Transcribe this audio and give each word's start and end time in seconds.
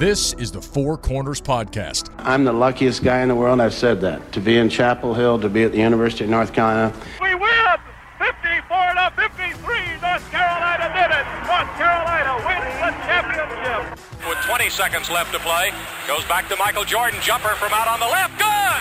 This 0.00 0.32
is 0.40 0.48
the 0.48 0.62
Four 0.64 0.96
Corners 0.96 1.44
Podcast. 1.44 2.08
I'm 2.16 2.48
the 2.48 2.56
luckiest 2.56 3.04
guy 3.04 3.20
in 3.20 3.28
the 3.28 3.36
world. 3.36 3.60
I've 3.60 3.76
said 3.76 4.00
that. 4.00 4.32
To 4.32 4.40
be 4.40 4.56
in 4.56 4.70
Chapel 4.72 5.12
Hill, 5.12 5.36
to 5.44 5.50
be 5.52 5.64
at 5.64 5.76
the 5.76 5.78
University 5.84 6.24
of 6.24 6.30
North 6.30 6.56
Carolina. 6.56 6.88
We 7.20 7.36
win 7.36 7.76
54 8.16 8.96
to 8.96 9.12
53. 9.12 9.60
North 10.00 10.24
Carolina 10.32 10.88
did 10.96 11.12
it. 11.12 11.24
North 11.44 11.68
Carolina 11.76 12.32
wins 12.48 12.72
the 12.80 12.92
championship. 13.04 14.00
With 14.24 14.40
20 14.48 14.72
seconds 14.72 15.12
left 15.12 15.36
to 15.36 15.40
play, 15.44 15.68
goes 16.08 16.24
back 16.32 16.48
to 16.48 16.56
Michael 16.56 16.88
Jordan. 16.88 17.20
Jumper 17.20 17.52
from 17.60 17.76
out 17.76 17.84
on 17.84 18.00
the 18.00 18.08
left. 18.08 18.40
Good. 18.40 18.80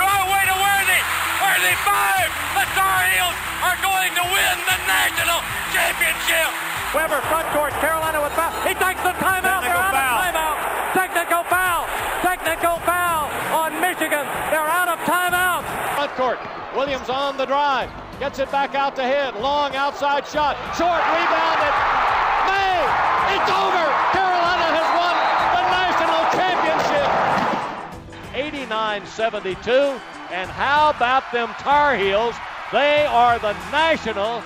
Oh, 0.00 0.32
way 0.32 0.48
to 0.48 0.56
Worthy. 0.64 1.00
Worthy 1.44 1.76
five. 1.84 2.32
The 2.56 2.64
Tar 2.72 3.04
Heels 3.12 3.36
are 3.68 3.76
going 3.84 4.16
to 4.16 4.24
win 4.24 4.56
the 4.64 4.78
national 4.88 5.44
championship. 5.76 6.48
Webber 6.96 7.20
front 7.28 7.44
court. 7.52 7.72
Carolina 7.84 8.16
with 8.24 8.32
foul. 8.32 8.48
He 8.64 8.72
takes 8.72 9.04
the 9.04 9.12
timeout. 9.20 9.60
They're 9.60 9.76
out 9.76 9.92
foul. 9.92 10.24
of 10.24 10.24
timeout. 10.24 10.56
Technical 10.96 11.44
foul. 11.44 11.84
Technical 12.58 12.84
foul 12.86 13.30
on 13.54 13.80
Michigan. 13.80 14.26
They're 14.50 14.66
out 14.66 14.88
of 14.88 14.98
timeout. 15.06 15.62
Front 15.94 16.10
court. 16.18 16.38
Williams 16.74 17.08
on 17.08 17.36
the 17.36 17.46
drive. 17.46 17.88
Gets 18.18 18.40
it 18.40 18.50
back 18.50 18.74
out 18.74 18.96
to 18.96 19.04
hit. 19.04 19.40
Long 19.40 19.76
outside 19.76 20.26
shot. 20.26 20.56
Short 20.74 20.98
rebounded. 20.98 21.74
May. 22.50 22.82
It's 23.38 23.46
over. 23.46 23.86
Carolina 24.10 24.66
has 24.74 24.90
won 24.98 25.14
the 25.54 25.62
national 25.70 26.26
championship. 26.34 27.06
89-72. 28.34 30.00
And 30.32 30.50
how 30.50 30.90
about 30.90 31.30
them 31.30 31.50
Tar 31.60 31.96
Heels? 31.96 32.34
They 32.72 33.06
are 33.06 33.38
the 33.38 33.52
national 33.70 34.42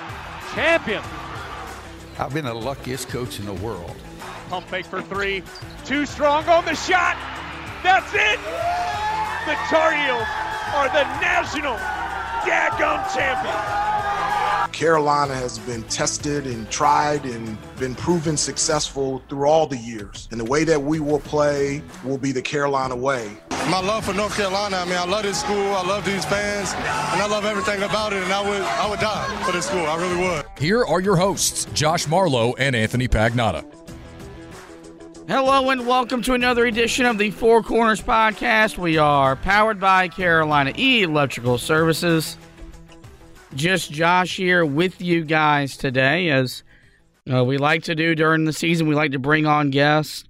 champions. 0.54 1.06
I've 2.18 2.34
been 2.34 2.44
the 2.44 2.52
luckiest 2.52 3.08
coach 3.08 3.40
in 3.40 3.46
the 3.46 3.54
world. 3.54 3.96
Pump 4.50 4.68
fake 4.68 4.84
for 4.84 5.00
three. 5.00 5.42
Too 5.86 6.04
strong 6.04 6.46
on 6.50 6.66
the 6.66 6.74
shot. 6.74 7.16
That's 7.82 8.14
it. 8.14 8.38
The 9.46 9.54
Tar 9.68 9.92
Heels 9.92 10.28
are 10.74 10.88
the 10.88 11.04
national 11.20 11.76
daggum 12.46 13.02
champions. 13.14 13.92
Carolina 14.72 15.34
has 15.34 15.58
been 15.60 15.82
tested 15.84 16.46
and 16.46 16.68
tried 16.70 17.24
and 17.24 17.58
been 17.78 17.94
proven 17.94 18.36
successful 18.36 19.22
through 19.28 19.46
all 19.46 19.66
the 19.66 19.76
years. 19.76 20.28
And 20.30 20.40
the 20.40 20.44
way 20.44 20.64
that 20.64 20.82
we 20.82 21.00
will 21.00 21.20
play 21.20 21.82
will 22.04 22.18
be 22.18 22.32
the 22.32 22.42
Carolina 22.42 22.96
way. 22.96 23.36
My 23.68 23.80
love 23.80 24.04
for 24.04 24.12
North 24.14 24.36
Carolina, 24.36 24.78
I 24.78 24.84
mean, 24.86 24.96
I 24.96 25.04
love 25.04 25.22
this 25.22 25.40
school, 25.40 25.74
I 25.74 25.86
love 25.86 26.04
these 26.04 26.24
fans, 26.24 26.72
and 26.72 27.22
I 27.22 27.26
love 27.28 27.44
everything 27.44 27.82
about 27.82 28.12
it, 28.12 28.22
and 28.22 28.32
I 28.32 28.40
would 28.40 28.62
I 28.62 28.90
would 28.90 28.98
die 28.98 29.44
for 29.44 29.52
this 29.52 29.66
school. 29.66 29.86
I 29.86 29.96
really 29.96 30.20
would. 30.20 30.44
Here 30.58 30.84
are 30.84 31.00
your 31.00 31.16
hosts, 31.16 31.66
Josh 31.66 32.08
Marlowe 32.08 32.54
and 32.54 32.74
Anthony 32.74 33.06
Pagnotta. 33.06 33.81
Hello 35.32 35.70
and 35.70 35.86
welcome 35.86 36.20
to 36.24 36.34
another 36.34 36.66
edition 36.66 37.06
of 37.06 37.16
the 37.16 37.30
Four 37.30 37.62
Corners 37.62 38.02
podcast. 38.02 38.76
We 38.76 38.98
are 38.98 39.34
powered 39.34 39.80
by 39.80 40.08
Carolina 40.08 40.74
E 40.76 41.04
Electrical 41.04 41.56
Services. 41.56 42.36
Just 43.54 43.90
Josh 43.90 44.36
here 44.36 44.66
with 44.66 45.00
you 45.00 45.24
guys 45.24 45.78
today, 45.78 46.28
as 46.28 46.62
uh, 47.32 47.42
we 47.46 47.56
like 47.56 47.84
to 47.84 47.94
do 47.94 48.14
during 48.14 48.44
the 48.44 48.52
season. 48.52 48.86
We 48.86 48.94
like 48.94 49.12
to 49.12 49.18
bring 49.18 49.46
on 49.46 49.70
guests 49.70 50.24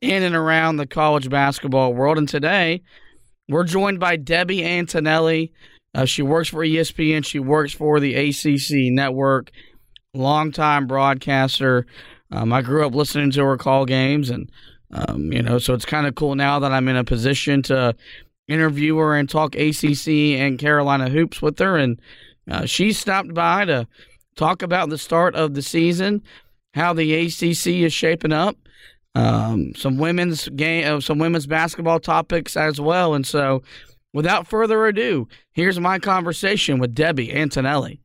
in 0.00 0.22
and 0.22 0.36
around 0.36 0.76
the 0.76 0.86
college 0.86 1.28
basketball 1.28 1.92
world. 1.92 2.16
And 2.16 2.28
today, 2.28 2.82
we're 3.48 3.64
joined 3.64 3.98
by 3.98 4.14
Debbie 4.14 4.64
Antonelli. 4.64 5.52
Uh, 5.92 6.04
she 6.04 6.22
works 6.22 6.50
for 6.50 6.64
ESPN. 6.64 7.24
She 7.24 7.40
works 7.40 7.72
for 7.72 7.98
the 7.98 8.14
ACC 8.14 8.92
network. 8.94 9.50
Longtime 10.14 10.86
broadcaster. 10.86 11.84
Um, 12.30 12.52
I 12.52 12.62
grew 12.62 12.86
up 12.86 12.94
listening 12.94 13.30
to 13.32 13.44
her 13.44 13.56
call 13.56 13.84
games, 13.84 14.30
and 14.30 14.50
um, 14.90 15.32
you 15.32 15.42
know, 15.42 15.58
so 15.58 15.74
it's 15.74 15.84
kind 15.84 16.06
of 16.06 16.14
cool 16.14 16.34
now 16.34 16.58
that 16.58 16.72
I'm 16.72 16.88
in 16.88 16.96
a 16.96 17.04
position 17.04 17.62
to 17.62 17.94
interview 18.48 18.96
her 18.96 19.16
and 19.16 19.28
talk 19.28 19.54
ACC 19.54 20.08
and 20.38 20.58
Carolina 20.58 21.08
hoops 21.08 21.42
with 21.42 21.58
her. 21.58 21.76
And 21.76 22.00
uh, 22.50 22.66
she 22.66 22.92
stopped 22.92 23.34
by 23.34 23.64
to 23.64 23.86
talk 24.36 24.62
about 24.62 24.88
the 24.90 24.98
start 24.98 25.34
of 25.34 25.54
the 25.54 25.62
season, 25.62 26.22
how 26.74 26.92
the 26.92 27.14
ACC 27.14 27.66
is 27.66 27.92
shaping 27.92 28.32
up, 28.32 28.56
um, 29.14 29.74
some 29.74 29.96
women's 29.96 30.48
game, 30.50 30.96
uh, 30.96 31.00
some 31.00 31.18
women's 31.18 31.46
basketball 31.46 31.98
topics 31.98 32.56
as 32.56 32.80
well. 32.80 33.14
And 33.14 33.26
so, 33.26 33.62
without 34.12 34.46
further 34.46 34.86
ado, 34.86 35.26
here's 35.52 35.80
my 35.80 35.98
conversation 35.98 36.78
with 36.78 36.94
Debbie 36.94 37.32
Antonelli. 37.32 38.00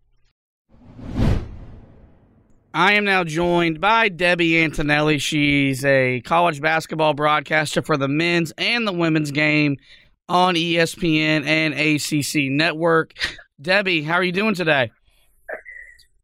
I 2.74 2.94
am 2.94 3.04
now 3.04 3.26
joined 3.26 3.82
by 3.82 4.08
Debbie 4.08 4.64
Antonelli. 4.64 5.18
She's 5.18 5.84
a 5.84 6.22
college 6.22 6.62
basketball 6.62 7.14
broadcaster 7.14 7.82
for 7.82 7.98
the 7.98 8.08
men's 8.08 8.54
and 8.58 8.88
the 8.88 8.94
women's 8.94 9.32
game 9.32 9.76
on 10.30 10.56
ESPN 10.56 11.46
and 11.46 11.74
ACC 11.74 12.50
Network. 12.50 13.14
Debbie, 13.62 14.04
how 14.04 14.14
are 14.14 14.24
you 14.24 14.32
doing 14.32 14.56
today? 14.56 14.90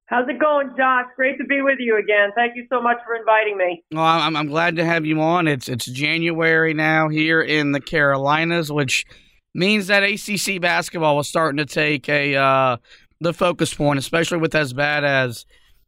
How's 0.06 0.30
it 0.30 0.40
going, 0.40 0.70
Josh? 0.78 1.08
Great 1.18 1.38
to 1.38 1.44
be 1.44 1.62
with 1.62 1.80
you 1.80 1.98
again. 1.98 2.30
Thank 2.34 2.56
you 2.56 2.66
so 2.70 2.82
much 2.82 2.98
for 3.06 3.14
inviting 3.16 3.58
me. 3.58 3.84
Well, 3.92 4.06
I'm, 4.06 4.38
I'm 4.38 4.48
glad 4.48 4.78
to 4.78 4.86
have 4.86 5.06
you 5.06 5.20
on. 5.20 5.50
It's 5.50 5.68
it's 5.68 5.86
January 5.86 6.74
now 6.74 7.10
here 7.10 7.42
in 7.42 7.74
the 7.74 7.82
Carolinas, 7.82 8.72
which 8.72 9.06
means 9.54 9.88
that 9.88 10.04
ACC 10.04 10.62
basketball 10.62 11.18
was 11.18 11.28
starting 11.28 11.58
to 11.58 11.66
take 11.66 12.08
a 12.08 12.36
uh, 12.36 12.78
the 13.20 13.34
focus 13.34 13.74
point, 13.74 14.00
especially 14.00 14.38
with 14.38 14.56
as 14.56 14.72
bad 14.72 15.04
as 15.04 15.46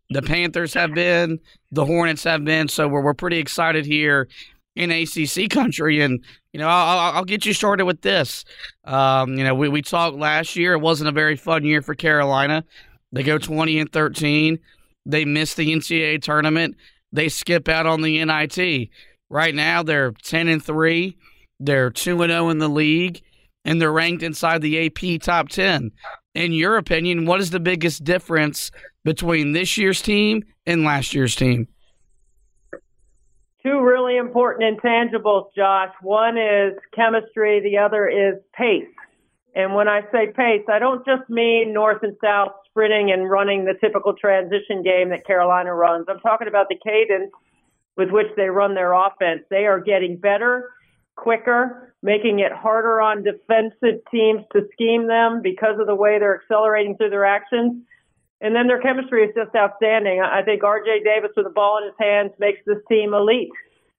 the 0.09 0.22
Panthers 0.22 0.74
have 0.74 0.94
been, 0.94 1.40
the 1.72 1.86
Hornets 1.86 2.24
have 2.24 2.44
been. 2.44 2.68
So 2.68 2.88
we're 2.88 3.02
we're 3.02 3.14
pretty 3.14 3.38
excited 3.38 3.86
here 3.86 4.28
in 4.75 4.92
ACC 4.92 5.50
country, 5.50 6.02
and 6.02 6.24
you 6.53 6.59
know 6.59 6.68
I'll, 6.68 7.16
I'll 7.16 7.25
get 7.25 7.46
you 7.46 7.53
started 7.53 7.86
with 7.86 8.02
this. 8.02 8.46
Um, 8.86 9.38
you 9.38 9.44
know 9.44 9.53
we 9.53 9.70
we 9.70 9.81
talked 9.81 10.18
last 10.18 10.56
year; 10.56 10.74
it 10.74 10.80
wasn't 10.80 11.09
a 11.09 11.14
very 11.14 11.36
fun 11.36 11.64
year 11.64 11.81
for 11.81 11.96
Carolina. 11.96 12.64
They 13.12 13.24
go 13.24 13.38
twenty 13.38 13.80
and 13.80 13.92
thirteen. 13.92 14.59
They 15.06 15.25
miss 15.25 15.53
the 15.53 15.68
NCAA 15.74 16.22
tournament. 16.22 16.76
They 17.12 17.30
skip 17.30 17.68
out 17.68 17.86
on 17.86 18.02
the 18.02 18.24
NIT. 18.24 18.90
Right 19.30 19.53
now 19.53 19.84
they're 19.84 20.12
ten 20.12 20.47
and 20.47 20.64
three. 20.64 21.18
They're 21.59 21.90
two 21.90 22.22
and 22.22 22.31
zero 22.31 22.50
in 22.50 22.59
the 22.59 22.70
league, 22.70 23.22
and 23.66 23.81
they're 23.81 23.91
ranked 23.91 24.24
inside 24.24 24.62
the 24.62 24.86
AP 24.86 25.22
top 25.22 25.50
ten. 25.50 25.91
In 26.36 26.53
your 26.53 26.78
opinion, 26.78 27.26
what 27.26 27.41
is 27.41 27.50
the 27.50 27.59
biggest 27.59 28.03
difference 28.03 28.72
between 29.03 29.53
this 29.53 29.77
year's 29.77 30.01
team 30.01 30.43
and 30.65 30.83
last 30.83 31.13
year's 31.13 31.35
team? 31.35 31.67
Two 33.63 33.81
really 33.81 34.17
important 34.17 34.79
intangibles, 34.79 35.47
Josh. 35.55 35.93
One 36.01 36.37
is 36.37 36.73
chemistry, 36.95 37.59
the 37.61 37.77
other 37.77 38.07
is 38.07 38.35
pace. 38.53 38.87
And 39.53 39.75
when 39.75 39.87
I 39.87 40.01
say 40.11 40.31
pace, 40.35 40.63
I 40.69 40.79
don't 40.79 41.05
just 41.05 41.29
mean 41.29 41.73
north 41.73 42.01
and 42.03 42.15
south 42.23 42.51
sprinting 42.69 43.11
and 43.11 43.29
running 43.29 43.65
the 43.65 43.73
typical 43.81 44.13
transition 44.13 44.83
game 44.83 45.09
that 45.09 45.25
Carolina 45.25 45.73
runs. 45.73 46.05
I'm 46.07 46.19
talking 46.19 46.47
about 46.47 46.67
the 46.69 46.77
cadence 46.81 47.31
with 47.97 48.09
which 48.11 48.27
they 48.37 48.47
run 48.47 48.75
their 48.75 48.93
offense. 48.93 49.41
They 49.49 49.66
are 49.66 49.81
getting 49.81 50.16
better, 50.16 50.71
quicker, 51.17 51.93
making 52.01 52.39
it 52.39 52.53
harder 52.53 53.01
on 53.01 53.23
defensive 53.23 53.99
teams 54.09 54.43
to 54.53 54.61
scheme 54.71 55.07
them 55.07 55.41
because 55.41 55.79
of 55.79 55.87
the 55.87 55.95
way 55.95 56.19
they're 56.19 56.40
accelerating 56.40 56.95
through 56.95 57.09
their 57.09 57.25
actions. 57.25 57.84
And 58.41 58.56
then 58.56 58.68
their 58.68 58.82
chemistry 58.82 59.24
is 59.24 59.36
just 59.36 59.53
outstanding. 59.56 60.22
I 60.22 60.41
think 60.44 60.64
R.J. 60.64 61.03
Davis 61.03 61.32
with 61.36 61.46
the 61.46 61.52
ball 61.52 61.80
in 61.82 61.90
his 61.90 61.96
hands 62.00 62.32
makes 62.40 62.59
this 62.66 62.78
team 62.88 63.14
elite. 63.14 63.50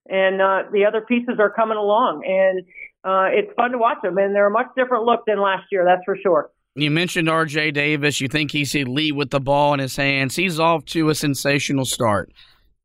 And 0.09 0.41
uh, 0.41 0.63
the 0.73 0.87
other 0.87 1.03
pieces 1.03 1.37
are 1.39 1.51
coming 1.51 1.77
along. 1.77 2.25
And 2.25 2.65
uh, 3.05 3.29
it's 3.33 3.55
fun 3.55 3.73
to 3.73 3.79
watch 3.79 3.99
them. 4.03 4.17
And 4.17 4.35
they're 4.35 4.47
a 4.47 4.51
much 4.51 4.69
different 4.77 5.05
look 5.05 5.21
than 5.27 5.41
last 5.41 5.65
year, 5.71 5.85
that's 5.85 6.03
for 6.05 6.17
sure. 6.23 6.51
You 6.75 6.91
mentioned 6.91 7.29
R.J. 7.29 7.73
Davis. 7.73 8.21
You 8.21 8.29
think 8.29 8.51
he's 8.51 8.75
elite 8.75 9.15
with 9.15 9.31
the 9.31 9.41
ball 9.41 9.75
in 9.75 9.81
his 9.81 9.97
hands. 9.97 10.37
He's 10.37 10.59
off 10.59 10.85
to 10.87 11.11
a 11.11 11.15
sensational 11.15 11.85
start. 11.85 12.33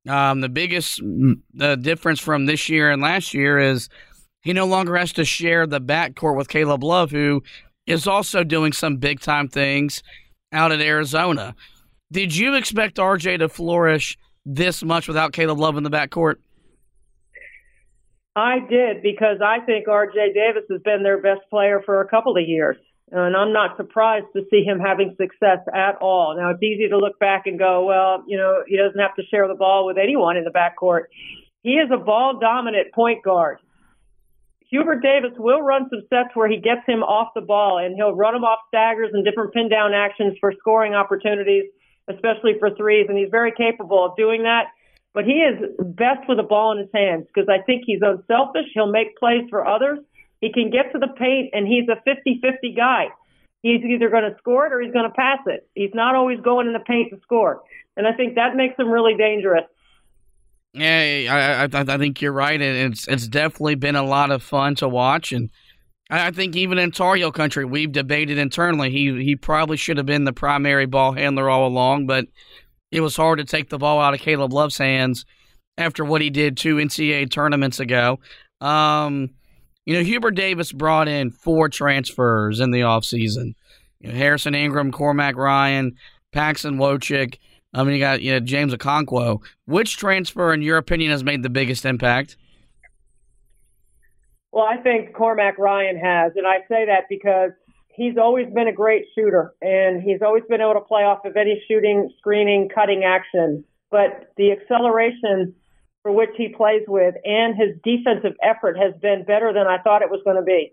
Um, 0.08 0.42
the 0.42 0.50
biggest 0.50 1.02
uh, 1.60 1.76
difference 1.76 2.20
from 2.20 2.46
this 2.46 2.68
year 2.68 2.92
and 2.92 3.02
last 3.02 3.34
year 3.34 3.58
is 3.58 3.90
he 4.42 4.54
no 4.54 4.66
longer 4.66 4.96
has 4.98 5.14
to 5.14 5.26
share 5.26 5.66
the 5.66 5.82
backcourt 5.82 6.36
with 6.36 6.50
Caleb 6.50 6.84
Love, 6.84 7.12
who 7.12 7.42
is 7.88 8.08
also 8.08 8.44
doing 8.44 8.74
some 8.74 8.98
big 8.98 9.20
time 9.20 9.48
things 9.48 10.04
out 10.52 10.72
in 10.72 10.82
Arizona. 10.82 11.56
Did 12.12 12.36
you 12.36 12.56
expect 12.56 12.98
RJ 12.98 13.40
to 13.40 13.50
flourish 13.50 14.18
this 14.46 14.84
much 14.84 15.08
without 15.08 15.34
Caleb 15.34 15.60
Love 15.60 15.78
in 15.78 15.84
the 15.84 15.90
backcourt? 15.90 16.36
I 18.36 18.60
did 18.70 19.02
because 19.02 19.38
I 19.44 19.60
think 19.66 19.88
R.J. 19.88 20.34
Davis 20.34 20.64
has 20.70 20.82
been 20.82 21.04
their 21.04 21.22
best 21.22 21.42
player 21.50 21.82
for 21.86 22.02
a 22.02 22.08
couple 22.08 22.36
of 22.36 22.48
years. 22.48 22.76
And 23.12 23.36
I'm 23.36 23.54
not 23.54 23.78
surprised 23.78 24.26
to 24.36 24.44
see 24.50 24.64
him 24.64 24.80
having 24.80 25.16
success 25.16 25.60
at 25.74 25.96
all. 26.02 26.36
Now, 26.36 26.50
it's 26.50 26.64
easy 26.64 26.90
to 26.90 26.98
look 26.98 27.18
back 27.20 27.44
and 27.46 27.58
go, 27.58 27.86
well, 27.86 28.24
you 28.28 28.36
know, 28.36 28.64
he 28.68 28.78
doesn't 28.78 29.00
have 29.00 29.16
to 29.16 29.24
share 29.30 29.48
the 29.48 29.54
ball 29.54 29.86
with 29.86 29.98
anyone 29.98 30.38
in 30.38 30.44
the 30.44 30.50
backcourt. 30.50 31.04
He 31.62 31.74
is 31.74 31.90
a 31.94 31.98
ball 31.98 32.40
dominant 32.40 32.94
point 32.94 33.24
guard. 33.24 33.60
Hubert 34.70 35.02
Davis 35.02 35.32
will 35.38 35.62
run 35.62 35.88
some 35.90 36.02
sets 36.10 36.36
where 36.36 36.50
he 36.50 36.58
gets 36.58 36.82
him 36.88 37.04
off 37.04 37.34
the 37.36 37.42
ball 37.42 37.78
and 37.78 37.96
he'll 37.96 38.16
run 38.16 38.36
him 38.36 38.44
off 38.44 38.60
staggers 38.68 39.12
and 39.14 39.24
different 39.24 39.54
pin 39.54 39.70
down 39.70 39.94
actions 39.94 40.38
for 40.40 40.54
scoring 40.60 40.96
opportunities, 40.96 41.66
especially 42.08 42.54
for 42.60 42.76
threes. 42.76 43.06
And 43.08 43.18
he's 43.18 43.30
very 43.30 43.52
capable 43.52 44.04
of 44.04 44.16
doing 44.18 44.44
that. 44.44 44.66
But 45.14 45.26
he 45.26 45.34
is 45.34 45.72
best 45.80 46.28
with 46.28 46.38
the 46.38 46.44
ball 46.44 46.74
in 46.74 46.80
his 46.80 46.90
hands 46.94 47.28
because 47.28 47.48
I 47.48 47.62
think 47.64 47.84
he's 47.86 48.02
unselfish. 48.02 48.68
He'll 48.74 48.92
make 48.92 49.18
plays 49.18 49.48
for 49.50 49.66
others. 49.66 50.00
He 50.42 50.52
can 50.52 50.72
get 50.72 50.92
to 50.92 51.00
the 51.00 51.08
paint 51.08 51.52
and 51.54 51.68
he's 51.68 51.88
a 51.88 52.02
50 52.02 52.42
50 52.42 52.74
guy. 52.76 53.08
He's 53.62 53.82
either 53.84 54.10
going 54.10 54.30
to 54.30 54.38
score 54.38 54.68
it 54.68 54.74
or 54.74 54.82
he's 54.82 54.94
going 54.94 55.10
to 55.10 55.16
pass 55.16 55.40
it. 55.48 55.68
He's 55.74 55.94
not 55.94 56.16
always 56.16 56.40
going 56.42 56.68
in 56.68 56.74
the 56.74 56.80
paint 56.80 57.12
to 57.12 57.20
score. 57.22 57.64
And 57.98 58.06
I 58.06 58.14
think 58.14 58.36
that 58.36 58.56
makes 58.56 58.78
him 58.78 58.90
really 58.90 59.16
dangerous. 59.18 59.64
Yeah, 60.76 61.68
I, 61.72 61.78
I, 61.78 61.96
I 61.96 61.98
think 61.98 62.22
you're 62.22 62.34
right. 62.34 62.60
It's 62.60 63.08
it's 63.08 63.28
definitely 63.28 63.76
been 63.76 63.96
a 63.96 64.04
lot 64.04 64.30
of 64.30 64.44
fun 64.44 64.76
to 64.76 64.90
watch, 64.90 65.32
and 65.32 65.50
I 66.10 66.32
think 66.32 66.56
even 66.58 66.78
in 66.78 66.92
Tar 66.92 67.18
country, 67.32 67.64
we've 67.64 67.92
debated 67.92 68.38
internally. 68.38 68.92
He 68.92 69.24
he 69.24 69.36
probably 69.38 69.78
should 69.78 69.98
have 69.98 70.06
been 70.06 70.26
the 70.26 70.34
primary 70.34 70.86
ball 70.86 71.14
handler 71.14 71.50
all 71.50 71.66
along, 71.66 72.08
but 72.08 72.26
it 72.92 73.00
was 73.00 73.16
hard 73.16 73.40
to 73.40 73.46
take 73.46 73.70
the 73.70 73.78
ball 73.78 74.02
out 74.02 74.14
of 74.14 74.20
Caleb 74.20 74.52
Love's 74.52 74.78
hands 74.78 75.26
after 75.78 76.04
what 76.04 76.22
he 76.22 76.30
did 76.30 76.58
two 76.58 76.76
NCAA 76.76 77.32
tournaments 77.32 77.80
ago. 77.80 78.20
Um, 78.60 79.32
you 79.86 79.96
know, 79.96 80.04
Hubert 80.04 80.32
Davis 80.32 80.74
brought 80.74 81.08
in 81.08 81.32
four 81.32 81.70
transfers 81.70 82.60
in 82.60 82.72
the 82.72 82.82
offseason. 82.82 83.56
You 84.02 84.10
know, 84.10 84.16
Harrison 84.16 84.56
Ingram, 84.56 84.92
Cormac 84.92 85.38
Ryan, 85.38 85.96
Paxson 86.34 86.78
Wojcik. 86.78 87.38
I 87.76 87.84
mean, 87.84 87.96
you 87.96 88.00
got 88.00 88.22
you 88.22 88.32
know, 88.32 88.40
James 88.40 88.74
Okonkwo. 88.74 89.44
Which 89.66 89.98
transfer, 89.98 90.54
in 90.54 90.62
your 90.62 90.78
opinion, 90.78 91.12
has 91.12 91.24
made 91.24 91.44
the 91.44 91.50
biggest 91.50 91.86
impact? 91.86 92.38
Well, 94.52 94.64
I 94.64 94.78
think 94.78 95.14
Cormac 95.14 95.58
Ryan 95.58 95.98
has, 95.98 96.32
and 96.38 96.48
I 96.48 96.60
say 96.70 96.86
that 96.86 97.04
because 97.10 97.52
he's 97.94 98.18
always 98.18 98.48
been 98.54 98.70
a 98.70 98.74
great 98.74 99.04
shooter, 99.14 99.54
and 99.62 100.02
he's 100.02 100.22
always 100.22 100.44
been 100.48 100.62
able 100.62 100.76
to 100.76 100.82
play 100.82 101.02
off 101.02 101.26
of 101.26 101.36
any 101.36 101.62
shooting, 101.68 102.10
screening, 102.18 102.70
cutting 102.74 103.04
action. 103.04 103.66
But 103.92 104.32
the 104.38 104.54
acceleration 104.54 105.54
for 106.02 106.14
which 106.14 106.30
he 106.38 106.48
plays 106.56 106.84
with 106.88 107.16
and 107.26 107.56
his 107.56 107.76
defensive 107.84 108.38
effort 108.42 108.78
has 108.78 108.94
been 109.02 109.26
better 109.26 109.52
than 109.52 109.68
I 109.68 109.80
thought 109.80 110.02
it 110.02 110.10
was 110.10 110.22
going 110.24 110.38
to 110.38 110.44
be. 110.44 110.72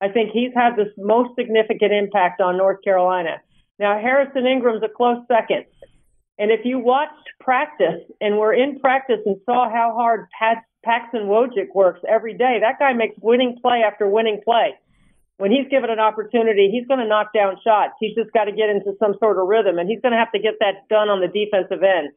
I 0.00 0.08
think 0.08 0.30
he's 0.30 0.52
had 0.54 0.76
the 0.76 0.92
most 0.98 1.34
significant 1.36 1.92
impact 1.92 2.40
on 2.40 2.56
North 2.56 2.82
Carolina. 2.84 3.40
Now, 3.78 3.98
Harrison 3.98 4.46
Ingram's 4.46 4.82
a 4.84 4.88
close 4.88 5.18
second. 5.26 5.64
And 6.38 6.50
if 6.50 6.60
you 6.64 6.78
watched 6.78 7.30
practice 7.40 8.02
and 8.20 8.38
were 8.38 8.52
in 8.52 8.80
practice 8.80 9.20
and 9.24 9.36
saw 9.46 9.70
how 9.70 9.94
hard 9.96 10.26
Paxson 10.84 11.26
Wojcik 11.28 11.74
works 11.74 12.00
every 12.08 12.34
day, 12.36 12.58
that 12.60 12.78
guy 12.78 12.92
makes 12.92 13.14
winning 13.22 13.56
play 13.62 13.82
after 13.86 14.08
winning 14.08 14.40
play. 14.44 14.74
When 15.36 15.50
he's 15.50 15.68
given 15.68 15.90
an 15.90 15.98
opportunity, 15.98 16.70
he's 16.70 16.86
going 16.86 17.00
to 17.00 17.06
knock 17.06 17.32
down 17.32 17.56
shots. 17.64 17.94
He's 18.00 18.14
just 18.14 18.32
got 18.32 18.44
to 18.44 18.52
get 18.52 18.68
into 18.68 18.92
some 18.98 19.14
sort 19.18 19.38
of 19.38 19.46
rhythm, 19.46 19.78
and 19.78 19.88
he's 19.88 20.00
going 20.00 20.12
to 20.12 20.18
have 20.18 20.30
to 20.32 20.38
get 20.38 20.54
that 20.60 20.88
done 20.88 21.08
on 21.08 21.20
the 21.20 21.26
defensive 21.26 21.82
end. 21.82 22.10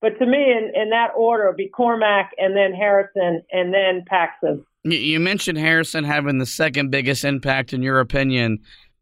But 0.00 0.18
to 0.18 0.26
me, 0.26 0.52
in, 0.52 0.72
in 0.74 0.90
that 0.90 1.10
order, 1.16 1.44
it'd 1.44 1.56
be 1.56 1.68
Cormac 1.68 2.30
and 2.38 2.56
then 2.56 2.72
Harrison 2.72 3.42
and 3.52 3.72
then 3.72 4.04
Paxson. 4.06 4.64
You 4.84 5.20
mentioned 5.20 5.58
Harrison 5.58 6.04
having 6.04 6.38
the 6.38 6.46
second 6.46 6.90
biggest 6.90 7.24
impact, 7.24 7.72
in 7.72 7.82
your 7.82 8.00
opinion. 8.00 8.58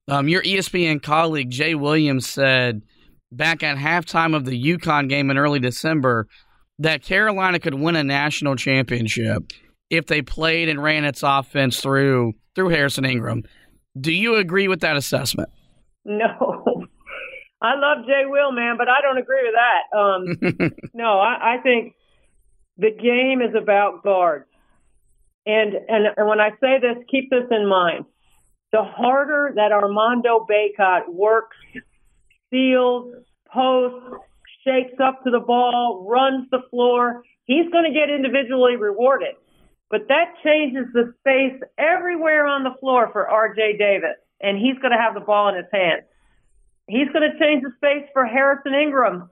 Um, 0.08 0.28
your 0.28 0.42
ESPN 0.42 1.02
colleague, 1.02 1.50
Jay 1.50 1.74
Williams, 1.74 2.26
said– 2.26 2.82
back 3.36 3.62
at 3.62 3.76
halftime 3.76 4.34
of 4.34 4.44
the 4.44 4.60
UConn 4.62 5.08
game 5.08 5.30
in 5.30 5.38
early 5.38 5.58
December 5.58 6.26
that 6.78 7.02
Carolina 7.02 7.58
could 7.58 7.74
win 7.74 7.96
a 7.96 8.04
national 8.04 8.56
championship 8.56 9.52
if 9.90 10.06
they 10.06 10.22
played 10.22 10.68
and 10.68 10.82
ran 10.82 11.04
its 11.04 11.22
offense 11.22 11.80
through 11.80 12.32
through 12.54 12.68
Harrison 12.68 13.04
Ingram. 13.04 13.42
Do 13.98 14.12
you 14.12 14.36
agree 14.36 14.68
with 14.68 14.80
that 14.80 14.96
assessment? 14.96 15.50
No. 16.06 16.86
I 17.62 17.76
love 17.76 18.04
Jay 18.06 18.24
Will, 18.26 18.52
man, 18.52 18.76
but 18.76 18.88
I 18.90 19.00
don't 19.00 19.16
agree 19.16 19.40
with 19.42 19.54
that. 19.54 19.96
Um, 19.96 20.70
no, 20.92 21.18
I, 21.18 21.54
I 21.54 21.62
think 21.62 21.94
the 22.76 22.90
game 22.90 23.40
is 23.40 23.54
about 23.54 24.02
guards. 24.02 24.44
And, 25.46 25.72
and 25.72 26.08
and 26.14 26.28
when 26.28 26.40
I 26.40 26.50
say 26.60 26.78
this, 26.78 27.02
keep 27.10 27.30
this 27.30 27.44
in 27.50 27.66
mind. 27.66 28.04
The 28.72 28.82
harder 28.82 29.54
that 29.56 29.72
Armando 29.72 30.46
Bacot 30.46 31.08
works 31.08 31.56
steals, 32.54 33.12
posts, 33.52 34.22
shakes 34.64 34.94
up 35.02 35.22
to 35.24 35.30
the 35.30 35.40
ball, 35.40 36.06
runs 36.08 36.48
the 36.50 36.62
floor. 36.70 37.22
He's 37.44 37.68
going 37.70 37.84
to 37.84 37.92
get 37.92 38.08
individually 38.08 38.76
rewarded. 38.76 39.34
But 39.90 40.08
that 40.08 40.34
changes 40.44 40.86
the 40.94 41.12
space 41.20 41.60
everywhere 41.78 42.46
on 42.46 42.62
the 42.62 42.74
floor 42.80 43.10
for 43.12 43.28
RJ 43.30 43.78
Davis, 43.78 44.16
and 44.40 44.56
he's 44.56 44.78
going 44.78 44.92
to 44.92 44.98
have 44.98 45.14
the 45.14 45.20
ball 45.20 45.48
in 45.48 45.56
his 45.56 45.70
hands. 45.72 46.04
He's 46.86 47.08
going 47.12 47.28
to 47.30 47.38
change 47.38 47.62
the 47.62 47.72
space 47.76 48.08
for 48.12 48.24
Harrison 48.24 48.74
Ingram, 48.74 49.28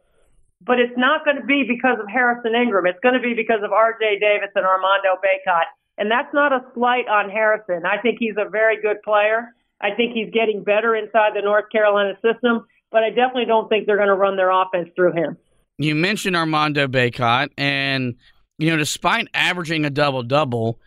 but 0.61 0.79
it's 0.79 0.97
not 0.97 1.25
going 1.25 1.37
to 1.37 1.45
be 1.45 1.65
because 1.67 1.99
of 2.01 2.07
Harrison 2.09 2.55
Ingram. 2.55 2.87
It's 2.87 3.01
going 3.03 3.15
to 3.15 3.21
be 3.21 3.35
because 3.35 3.63
of 3.63 3.71
RJ 3.71 4.21
Davis 4.21 4.51
and 4.55 4.67
Armando 4.67 5.17
Bacot. 5.23 5.67
And 5.99 6.11
that's 6.11 6.33
not 6.33 6.53
a 6.53 6.65
slight 6.75 7.09
on 7.09 7.31
Harrison. 7.31 7.85
I 7.85 8.01
think 8.01 8.17
he's 8.19 8.37
a 8.39 8.49
very 8.49 8.81
good 8.81 9.03
player. 9.03 9.55
I 9.81 9.95
think 9.95 10.15
he's 10.15 10.31
getting 10.33 10.63
better 10.65 10.95
inside 10.95 11.33
the 11.35 11.43
North 11.43 11.67
Carolina 11.73 12.15
system 12.23 12.67
but 12.93 13.03
I 13.03 13.09
definitely 13.09 13.47
don't 13.47 13.69
think 13.69 13.87
they're 13.87 13.97
going 13.97 14.09
to 14.09 14.15
run 14.15 14.37
their 14.37 14.51
offense 14.51 14.91
through 14.95 15.13
him. 15.13 15.37
You 15.79 15.95
mentioned 15.95 16.37
Armando 16.37 16.87
Bacot, 16.87 17.49
and 17.57 18.15
you 18.59 18.71
know, 18.71 18.77
despite 18.77 19.29
averaging 19.35 19.85
a 19.85 19.91
double 19.91 20.23
double, 20.23 20.79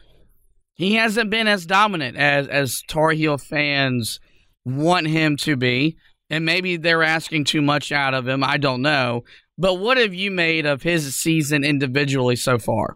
he 0.75 0.93
hasn't 0.93 1.29
been 1.29 1.47
as 1.47 1.65
dominant 1.65 2.15
as 2.15 2.47
as 2.47 2.81
Tar 2.87 3.11
Heel 3.11 3.37
fans 3.37 4.19
want 4.63 5.07
him 5.07 5.35
to 5.37 5.55
be. 5.55 5.97
And 6.29 6.43
maybe 6.45 6.77
they're 6.77 7.03
asking 7.03 7.43
too 7.43 7.61
much 7.61 7.91
out 7.91 8.13
of 8.15 8.27
him. 8.27 8.43
I 8.43 8.57
don't 8.57 8.81
know. 8.81 9.23
But 9.57 9.75
what 9.75 9.97
have 9.97 10.13
you 10.13 10.31
made 10.31 10.65
of 10.65 10.81
his 10.81 11.15
season 11.15 11.63
individually 11.63 12.35
so 12.35 12.57
far? 12.57 12.95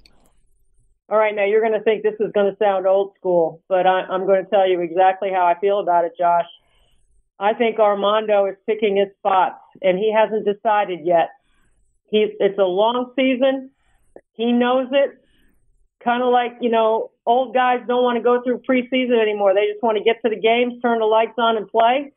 All 1.10 1.18
right, 1.18 1.34
now 1.34 1.46
you're 1.46 1.62
going 1.62 1.74
to 1.74 1.84
think 1.84 2.04
this 2.04 2.20
is 2.20 2.32
going 2.34 2.52
to 2.52 2.58
sound 2.58 2.86
old 2.86 3.14
school, 3.18 3.64
but 3.68 3.88
I, 3.88 4.02
I'm 4.02 4.28
going 4.28 4.44
to 4.44 4.50
tell 4.50 4.70
you 4.70 4.82
exactly 4.82 5.30
how 5.34 5.46
I 5.46 5.60
feel 5.60 5.80
about 5.80 6.06
it, 6.06 6.12
Josh. 6.18 6.46
I 7.40 7.54
think 7.54 7.80
Armando 7.80 8.46
is 8.48 8.56
picking 8.66 8.98
his 8.98 9.08
spots, 9.18 9.62
and 9.82 9.98
he 9.98 10.14
hasn't 10.14 10.46
decided 10.46 11.00
yet. 11.06 11.30
He's 12.06 12.30
it's 12.40 12.60
a 12.60 12.64
long 12.64 13.14
season. 13.16 13.72
He 14.34 14.52
knows 14.52 14.88
it. 14.92 15.12
Kind 16.04 16.24
of 16.24 16.32
like 16.32 16.58
you 16.62 16.70
know, 16.70 17.12
old 17.26 17.54
guys 17.54 17.80
don't 17.88 18.04
want 18.04 18.18
to 18.18 18.24
go 18.24 18.42
through 18.44 18.62
preseason 18.70 19.22
anymore. 19.22 19.54
They 19.54 19.72
just 19.72 19.84
want 19.84 19.98
to 19.98 20.04
get 20.04 20.22
to 20.24 20.30
the 20.30 20.40
games, 20.40 20.82
turn 20.82 21.00
the 21.00 21.06
lights 21.06 21.38
on, 21.38 21.58
and 21.58 21.68
play. 21.68 22.12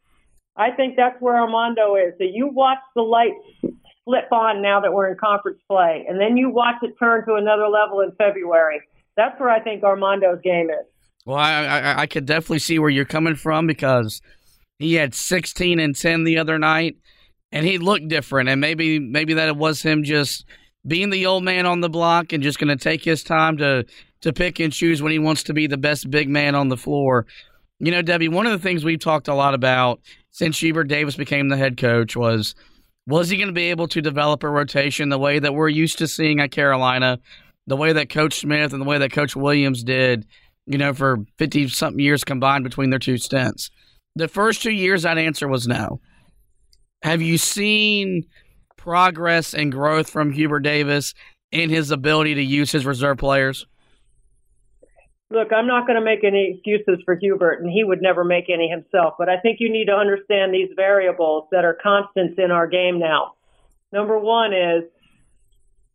I 0.56 0.70
think 0.70 0.96
that's 0.96 1.20
where 1.20 1.36
Armando 1.36 1.94
is. 1.96 2.14
So 2.18 2.24
you 2.24 2.48
watch 2.48 2.78
the 2.94 3.02
lights 3.02 3.74
flip 4.04 4.30
on 4.32 4.60
now 4.60 4.80
that 4.80 4.92
we're 4.92 5.10
in 5.10 5.18
conference 5.18 5.58
play, 5.68 6.04
and 6.08 6.20
then 6.20 6.36
you 6.36 6.50
watch 6.50 6.76
it 6.82 6.94
turn 6.98 7.24
to 7.26 7.34
another 7.34 7.68
level 7.68 8.00
in 8.00 8.12
February. 8.12 8.80
That's 9.16 9.38
where 9.38 9.50
I 9.50 9.60
think 9.60 9.84
Armando's 9.84 10.40
game 10.42 10.70
is. 10.70 10.86
Well, 11.24 11.36
I, 11.36 11.64
I, 11.64 12.00
I 12.02 12.06
could 12.06 12.26
definitely 12.26 12.58
see 12.58 12.78
where 12.78 12.90
you're 12.90 13.04
coming 13.04 13.36
from 13.36 13.66
because 13.66 14.20
he 14.82 14.94
had 14.94 15.14
16 15.14 15.78
and 15.78 15.96
10 15.96 16.24
the 16.24 16.38
other 16.38 16.58
night, 16.58 16.96
and 17.50 17.66
he 17.66 17.78
looked 17.78 18.08
different. 18.08 18.48
And 18.48 18.60
maybe 18.60 18.98
maybe 18.98 19.34
that 19.34 19.48
it 19.48 19.56
was 19.56 19.82
him 19.82 20.02
just 20.04 20.44
being 20.86 21.10
the 21.10 21.26
old 21.26 21.44
man 21.44 21.66
on 21.66 21.80
the 21.80 21.88
block 21.88 22.32
and 22.32 22.42
just 22.42 22.58
going 22.58 22.76
to 22.76 22.82
take 22.82 23.04
his 23.04 23.22
time 23.22 23.56
to 23.58 23.84
to 24.22 24.32
pick 24.32 24.60
and 24.60 24.72
choose 24.72 25.02
when 25.02 25.12
he 25.12 25.18
wants 25.18 25.42
to 25.44 25.52
be 25.52 25.66
the 25.66 25.76
best 25.76 26.10
big 26.10 26.28
man 26.28 26.54
on 26.54 26.68
the 26.68 26.76
floor. 26.76 27.26
You 27.80 27.90
know, 27.90 28.02
Debbie, 28.02 28.28
one 28.28 28.46
of 28.46 28.52
the 28.52 28.58
things 28.58 28.84
we've 28.84 29.00
talked 29.00 29.28
a 29.28 29.34
lot 29.34 29.54
about 29.54 30.00
since 30.30 30.58
Hubert 30.60 30.84
Davis 30.84 31.16
became 31.16 31.48
the 31.48 31.56
head 31.56 31.76
coach 31.76 32.16
was 32.16 32.54
was 33.06 33.28
he 33.28 33.36
going 33.36 33.48
to 33.48 33.52
be 33.52 33.70
able 33.70 33.88
to 33.88 34.00
develop 34.00 34.44
a 34.44 34.48
rotation 34.48 35.08
the 35.08 35.18
way 35.18 35.38
that 35.38 35.54
we're 35.54 35.68
used 35.68 35.98
to 35.98 36.06
seeing 36.06 36.40
at 36.40 36.52
Carolina, 36.52 37.18
the 37.66 37.76
way 37.76 37.92
that 37.92 38.08
Coach 38.08 38.40
Smith 38.40 38.72
and 38.72 38.80
the 38.80 38.86
way 38.86 38.98
that 38.98 39.12
Coach 39.12 39.34
Williams 39.34 39.82
did, 39.82 40.24
you 40.66 40.78
know, 40.78 40.94
for 40.94 41.18
50 41.38 41.68
something 41.68 41.98
years 41.98 42.22
combined 42.22 42.62
between 42.62 42.90
their 42.90 43.00
two 43.00 43.18
stints? 43.18 43.70
The 44.14 44.28
first 44.28 44.62
two 44.62 44.72
years, 44.72 45.02
that 45.02 45.18
answer 45.18 45.48
was 45.48 45.66
no. 45.66 46.00
Have 47.02 47.22
you 47.22 47.38
seen 47.38 48.24
progress 48.76 49.54
and 49.54 49.72
growth 49.72 50.10
from 50.10 50.32
Hubert 50.32 50.60
Davis 50.60 51.14
in 51.50 51.70
his 51.70 51.90
ability 51.90 52.34
to 52.34 52.42
use 52.42 52.70
his 52.72 52.84
reserve 52.84 53.18
players? 53.18 53.66
Look, 55.30 55.48
I'm 55.50 55.66
not 55.66 55.86
going 55.86 55.98
to 55.98 56.04
make 56.04 56.24
any 56.24 56.52
excuses 56.54 57.02
for 57.06 57.16
Hubert, 57.16 57.62
and 57.62 57.70
he 57.70 57.84
would 57.84 58.02
never 58.02 58.22
make 58.22 58.50
any 58.50 58.68
himself. 58.68 59.14
But 59.18 59.30
I 59.30 59.38
think 59.40 59.60
you 59.60 59.72
need 59.72 59.86
to 59.86 59.94
understand 59.94 60.52
these 60.52 60.68
variables 60.76 61.48
that 61.52 61.64
are 61.64 61.78
constants 61.82 62.34
in 62.36 62.50
our 62.50 62.66
game 62.66 62.98
now. 62.98 63.32
Number 63.92 64.18
one 64.18 64.52
is 64.52 64.84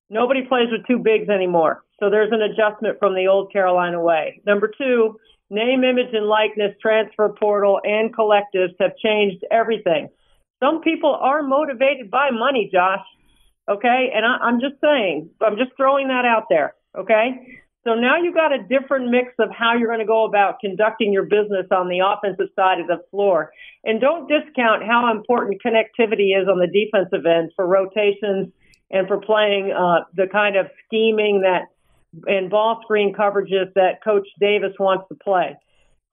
nobody 0.09 0.41
plays 0.47 0.69
with 0.71 0.87
two 0.87 0.97
bigs 0.97 1.29
anymore. 1.29 1.83
So 1.99 2.09
there's 2.09 2.31
an 2.31 2.41
adjustment 2.41 2.97
from 2.97 3.13
the 3.13 3.27
old 3.27 3.51
Carolina 3.53 4.01
way. 4.01 4.41
Number 4.45 4.71
two, 4.75 5.19
name, 5.49 5.83
image, 5.83 6.13
and 6.13 6.25
likeness, 6.25 6.75
transfer 6.81 7.29
portal, 7.39 7.79
and 7.83 8.15
collectives 8.15 8.75
have 8.79 8.97
changed 8.97 9.43
everything. 9.51 10.09
Some 10.61 10.81
people 10.81 11.15
are 11.19 11.43
motivated 11.43 12.09
by 12.09 12.29
money, 12.31 12.69
Josh. 12.71 13.05
Okay. 13.69 14.11
And 14.13 14.25
I, 14.25 14.37
I'm 14.47 14.59
just 14.59 14.75
saying, 14.81 15.29
I'm 15.41 15.57
just 15.57 15.71
throwing 15.77 16.07
that 16.07 16.25
out 16.25 16.45
there. 16.49 16.73
Okay. 16.97 17.61
So 17.83 17.93
now 17.93 18.21
you've 18.21 18.35
got 18.35 18.51
a 18.51 18.63
different 18.63 19.11
mix 19.11 19.33
of 19.39 19.49
how 19.49 19.77
you're 19.77 19.87
going 19.87 19.99
to 19.99 20.05
go 20.05 20.25
about 20.25 20.59
conducting 20.59 21.13
your 21.13 21.23
business 21.23 21.67
on 21.71 21.87
the 21.87 21.99
offensive 21.99 22.51
side 22.53 22.81
of 22.81 22.87
the 22.87 23.01
floor. 23.11 23.51
And 23.85 24.01
don't 24.01 24.27
discount 24.27 24.83
how 24.83 25.09
important 25.09 25.61
connectivity 25.65 26.35
is 26.35 26.49
on 26.49 26.59
the 26.59 26.67
defensive 26.67 27.25
end 27.25 27.51
for 27.55 27.65
rotations 27.65 28.51
and 28.91 29.07
for 29.07 29.21
playing 29.21 29.71
uh, 29.71 30.03
the 30.13 30.27
kind 30.29 30.57
of 30.57 30.67
scheming 30.85 31.41
that 31.41 31.67
and 32.25 32.49
ball 32.49 32.79
screen 32.83 33.13
coverages 33.13 33.73
that 33.75 34.03
Coach 34.03 34.27
Davis 34.39 34.73
wants 34.79 35.05
to 35.09 35.15
play. 35.15 35.55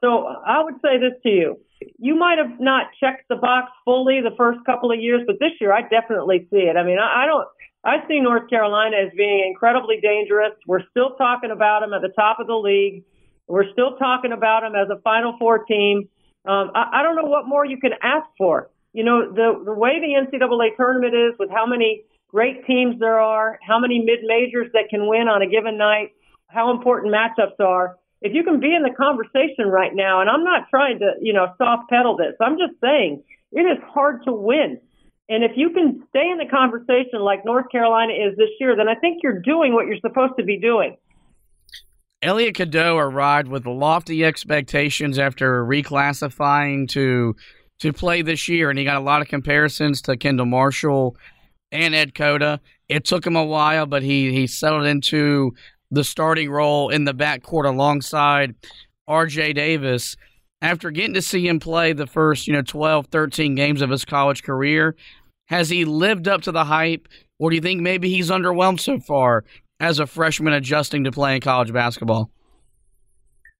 So 0.02 0.26
I 0.26 0.62
would 0.62 0.75
say 0.84 0.99
this 0.99 1.14
to 1.23 1.28
you. 1.28 1.61
You 1.99 2.14
might 2.14 2.38
have 2.38 2.61
not 2.61 2.88
checked 3.00 3.28
the 3.28 3.37
box 3.37 3.73
fully 3.84 4.20
the 4.20 4.34
first 4.37 4.61
couple 4.66 4.92
of 4.92 5.00
years, 5.00 5.23
but 5.26 5.37
this 5.40 5.52
year 5.61 5.73
I 5.73 5.82
definitely 5.82 6.46
see 6.50 6.68
it. 6.68 6.76
I 6.76 6.84
mean, 6.84 6.99
I, 6.99 7.26
don't 7.26 7.46
I 7.84 8.06
see 8.08 8.20
North 8.20 8.49
Carolina 8.49 8.96
as 8.96 9.12
being 9.16 9.44
incredibly 9.46 10.00
dangerous. 10.00 10.52
We're 10.66 10.84
still 10.90 11.16
talking 11.16 11.50
about 11.50 11.80
them 11.80 11.92
at 11.92 12.02
the 12.02 12.12
top 12.14 12.40
of 12.40 12.46
the 12.46 12.56
league. 12.56 13.04
We're 13.46 13.70
still 13.73 13.96
talking 13.96 14.32
about 14.32 14.62
them 14.62 14.75
as 14.75 14.88
a 14.90 15.00
Final 15.02 15.37
Four 15.38 15.64
team. 15.64 16.08
Um, 16.46 16.70
I, 16.75 17.00
I 17.00 17.02
don't 17.02 17.16
know 17.16 17.28
what 17.28 17.46
more 17.46 17.64
you 17.64 17.78
can 17.78 17.92
ask 18.02 18.26
for. 18.38 18.70
You 18.92 19.04
know, 19.04 19.32
the 19.32 19.62
the 19.64 19.75
way 19.75 20.00
the 20.00 20.14
NCAA 20.16 20.76
tournament 20.76 21.14
is, 21.14 21.34
with 21.38 21.50
how 21.50 21.66
many 21.66 22.04
great 22.35 22.67
teams 22.67 22.99
there 22.99 23.21
are, 23.21 23.59
how 23.67 23.79
many 23.79 24.00
mid 24.00 24.21
majors 24.26 24.67
that 24.73 24.88
can 24.91 25.09
win 25.09 25.29
on 25.29 25.41
a 25.41 25.47
given 25.49 25.79
night, 25.79 26.11
how 26.49 26.73
important 26.73 27.14
matchups 27.14 27.64
are. 27.64 27.97
If 28.21 28.33
you 28.35 28.43
can 28.43 28.59
be 28.59 28.75
in 28.75 28.83
the 28.83 28.95
conversation 28.97 29.69
right 29.69 29.95
now, 29.95 30.21
and 30.21 30.29
I'm 30.29 30.43
not 30.43 30.69
trying 30.69 30.99
to, 30.99 31.12
you 31.21 31.33
know, 31.33 31.47
soft 31.59 31.88
pedal 31.91 32.17
this, 32.17 32.35
I'm 32.41 32.59
just 32.59 32.81
saying 32.81 33.23
it 33.53 33.61
is 33.61 33.79
hard 33.95 34.25
to 34.25 34.33
win 34.33 34.81
and 35.29 35.43
if 35.43 35.53
you 35.57 35.71
can 35.71 36.05
stay 36.11 36.29
in 36.31 36.38
the 36.38 36.49
conversation 36.50 37.21
like 37.21 37.45
North 37.45 37.71
Carolina 37.73 38.12
is 38.12 38.37
this 38.37 38.50
year, 38.61 38.76
then 38.76 38.88
I 38.88 38.95
think 38.95 39.23
you're 39.23 39.41
doing 39.41 39.73
what 39.73 39.87
you're 39.87 39.99
supposed 40.00 40.35
to 40.38 40.45
be 40.45 40.59
doing. 40.59 40.97
Elliot 42.23 42.55
Cadeau 42.55 42.97
arrived 42.99 43.49
with 43.49 43.67
lofty 43.67 44.25
expectations 44.25 45.19
after 45.19 45.64
reclassifying 45.64 46.88
to 46.91 47.37
to 47.81 47.93
play 47.93 48.23
this 48.23 48.49
year, 48.49 48.71
and 48.71 48.79
he 48.79 48.85
got 48.85 48.97
a 48.97 49.00
lot 49.00 49.21
of 49.21 49.29
comparisons 49.29 50.00
to 50.03 50.17
Kendall 50.17 50.47
Marshall 50.47 51.17
and 51.75 51.95
Ed 51.95 52.14
Cota. 52.14 52.61
It 52.88 53.04
took 53.04 53.26
him 53.26 53.37
a 53.37 53.45
while, 53.45 53.85
but 53.85 54.02
he 54.02 54.33
he 54.33 54.47
settled 54.47 54.87
into 54.87 55.52
the 55.90 56.04
starting 56.04 56.50
role 56.50 56.88
in 56.88 57.04
the 57.04 57.14
backcourt 57.14 57.66
alongside 57.66 58.54
R.J. 59.07 59.52
Davis 59.52 60.16
after 60.62 60.90
getting 60.90 61.14
to 61.14 61.21
see 61.21 61.47
him 61.47 61.61
play 61.61 61.93
the 61.93 62.07
first, 62.07 62.47
you 62.47 62.54
know, 62.54 62.62
12, 62.62 63.09
13 63.09 63.54
games 63.54 63.83
of 63.83 63.90
his 63.90 64.04
college 64.04 64.43
career, 64.43 64.97
has 65.47 65.69
he 65.69 65.85
lived 65.85 66.26
up 66.26 66.40
to 66.43 66.52
the 66.52 66.64
hype, 66.64 67.07
or 67.38 67.50
do 67.50 67.57
you 67.57 67.62
think 67.62 67.83
maybe 67.83 68.09
he's 68.09 68.31
underwhelmed 68.31 68.81
so 68.81 68.99
far 68.99 69.45
as 69.78 69.99
a 69.99 70.07
freshman 70.07 70.54
adjusting 70.54 71.04
to 71.04 71.12
playing 71.12 71.43
college 71.43 71.73
basketball? 71.73 72.31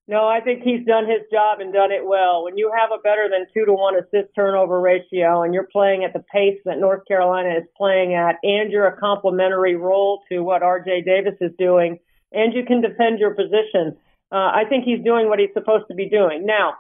No, 0.07 0.29
I 0.29 0.41
think 0.41 0.63
he's 0.63 0.85
done 0.85 1.09
his 1.09 1.23
job 1.33 1.61
and 1.61 1.73
done 1.73 1.91
it 1.91 2.05
well. 2.05 2.45
When 2.45 2.59
you 2.59 2.71
have 2.77 2.91
a 2.93 3.01
better 3.01 3.29
than 3.31 3.47
two 3.55 3.65
to 3.65 3.73
one 3.73 3.97
assist 3.97 4.35
turnover 4.35 4.79
ratio 4.79 5.43
and 5.43 5.55
you're 5.55 5.69
playing 5.73 6.05
at 6.05 6.13
the 6.13 6.23
pace 6.31 6.61
that 6.67 6.79
North 6.79 7.07
Carolina 7.09 7.57
is 7.57 7.65
playing 7.77 8.15
at, 8.15 8.37
and 8.43 8.71
you're 8.71 8.87
a 8.87 9.01
complementary 9.01 9.77
role 9.77 10.21
to 10.31 10.41
what 10.41 10.61
RJ 10.61 11.07
Davis 11.07 11.35
is 11.41 11.53
doing, 11.59 11.99
and 12.33 12.53
you 12.53 12.65
can 12.67 12.83
defend 12.83 13.19
your 13.19 13.35
position, 13.35 13.97
uh, 14.31 14.53
I 14.53 14.65
think 14.69 14.85
he's 14.85 15.03
doing 15.03 15.29
what 15.29 15.39
he's 15.39 15.55
supposed 15.55 15.87
to 15.89 15.95
be 15.95 16.11
doing. 16.11 16.45
Now, 16.45 16.75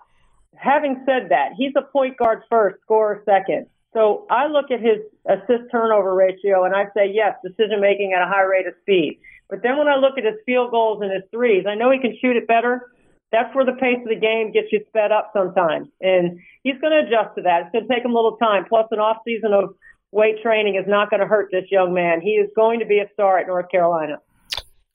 having 0.56 1.02
said 1.06 1.30
that, 1.30 1.52
he's 1.56 1.72
a 1.76 1.82
point 1.82 2.18
guard 2.18 2.42
first, 2.50 2.82
scorer 2.82 3.22
second. 3.24 3.66
So 3.94 4.26
I 4.28 4.48
look 4.48 4.70
at 4.70 4.80
his 4.80 4.98
assist 5.24 5.70
turnover 5.70 6.14
ratio 6.14 6.64
and 6.64 6.74
I 6.74 6.86
say, 6.94 7.10
yes, 7.10 7.36
decision 7.42 7.80
making 7.80 8.12
at 8.12 8.22
a 8.22 8.28
high 8.28 8.42
rate 8.42 8.66
of 8.66 8.74
speed. 8.82 9.20
But 9.48 9.62
then 9.62 9.78
when 9.78 9.88
I 9.88 9.96
look 9.96 10.18
at 10.18 10.24
his 10.24 10.34
field 10.44 10.72
goals 10.72 11.00
and 11.00 11.12
his 11.12 11.22
threes, 11.30 11.64
I 11.66 11.76
know 11.76 11.90
he 11.90 12.00
can 12.00 12.18
shoot 12.20 12.36
it 12.36 12.48
better. 12.48 12.90
That's 13.34 13.52
where 13.52 13.66
the 13.66 13.72
pace 13.72 13.98
of 13.98 14.08
the 14.08 14.20
game 14.20 14.52
gets 14.52 14.68
you 14.70 14.80
sped 14.86 15.10
up 15.10 15.32
sometimes. 15.34 15.88
And 16.00 16.38
he's 16.62 16.78
going 16.80 16.92
to 16.92 17.02
adjust 17.02 17.34
to 17.34 17.42
that. 17.42 17.62
It's 17.66 17.72
going 17.72 17.88
to 17.88 17.92
take 17.92 18.04
him 18.04 18.12
a 18.12 18.14
little 18.14 18.36
time. 18.36 18.64
Plus, 18.68 18.86
an 18.92 19.00
off 19.00 19.18
season 19.26 19.52
of 19.52 19.74
weight 20.12 20.36
training 20.40 20.76
is 20.76 20.86
not 20.86 21.10
going 21.10 21.18
to 21.18 21.26
hurt 21.26 21.48
this 21.50 21.64
young 21.68 21.92
man. 21.92 22.20
He 22.20 22.38
is 22.38 22.48
going 22.54 22.78
to 22.78 22.86
be 22.86 23.00
a 23.00 23.10
star 23.12 23.38
at 23.38 23.48
North 23.48 23.68
Carolina. 23.72 24.18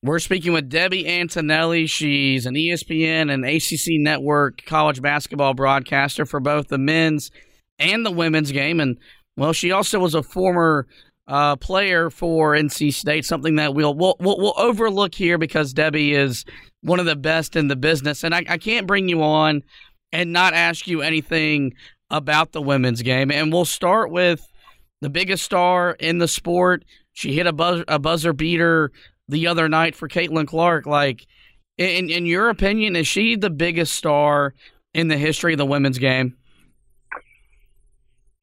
We're 0.01 0.19
speaking 0.19 0.53
with 0.53 0.69
Debbie 0.69 1.05
Antonelli. 1.05 1.85
She's 1.85 2.45
an 2.45 2.55
ESPN 2.55 3.29
and 3.29 3.43
ACC 3.43 3.99
network 3.99 4.63
college 4.65 5.01
basketball 5.01 5.53
broadcaster 5.53 6.25
for 6.25 6.39
both 6.39 6.69
the 6.69 6.77
men's 6.77 7.31
and 7.77 8.05
the 8.05 8.11
women's 8.11 8.53
game. 8.53 8.79
And, 8.79 8.97
well, 9.35 9.51
she 9.51 9.73
also 9.73 9.99
was 9.99 10.15
a 10.15 10.23
former 10.23 10.87
uh, 11.29 11.55
player 11.55 12.09
for 12.09 12.55
NC 12.55 12.91
State, 12.91 13.23
something 13.23 13.55
that 13.55 13.75
we'll, 13.75 13.93
we'll, 13.93 14.15
we'll, 14.19 14.53
overlook 14.57 15.13
here 15.13 15.37
because 15.37 15.73
Debbie 15.73 16.15
is 16.15 16.43
one 16.81 16.99
of 16.99 17.05
the 17.05 17.15
best 17.15 17.55
in 17.55 17.67
the 17.67 17.75
business. 17.75 18.23
And 18.23 18.33
I, 18.33 18.43
I 18.49 18.57
can't 18.57 18.87
bring 18.87 19.07
you 19.07 19.21
on 19.21 19.61
and 20.11 20.33
not 20.33 20.55
ask 20.55 20.87
you 20.87 21.03
anything 21.03 21.75
about 22.09 22.51
the 22.51 22.63
women's 22.63 23.03
game. 23.03 23.29
And 23.29 23.53
we'll 23.53 23.65
start 23.65 24.09
with 24.09 24.41
the 25.01 25.09
biggest 25.09 25.43
star 25.43 25.91
in 25.99 26.17
the 26.17 26.27
sport. 26.27 26.83
She 27.13 27.33
hit 27.33 27.45
a, 27.45 27.53
buzz, 27.53 27.83
a 27.87 27.99
buzzer 27.99 28.33
beater 28.33 28.91
the 29.27 29.45
other 29.45 29.69
night 29.69 29.95
for 29.95 30.07
Caitlin 30.07 30.47
Clark. 30.47 30.87
Like, 30.87 31.27
in 31.77 32.09
in 32.09 32.25
your 32.25 32.49
opinion, 32.49 32.95
is 32.95 33.07
she 33.07 33.35
the 33.35 33.51
biggest 33.51 33.93
star 33.93 34.55
in 34.95 35.09
the 35.09 35.17
history 35.17 35.53
of 35.53 35.59
the 35.59 35.65
women's 35.65 35.99
game? 35.99 36.35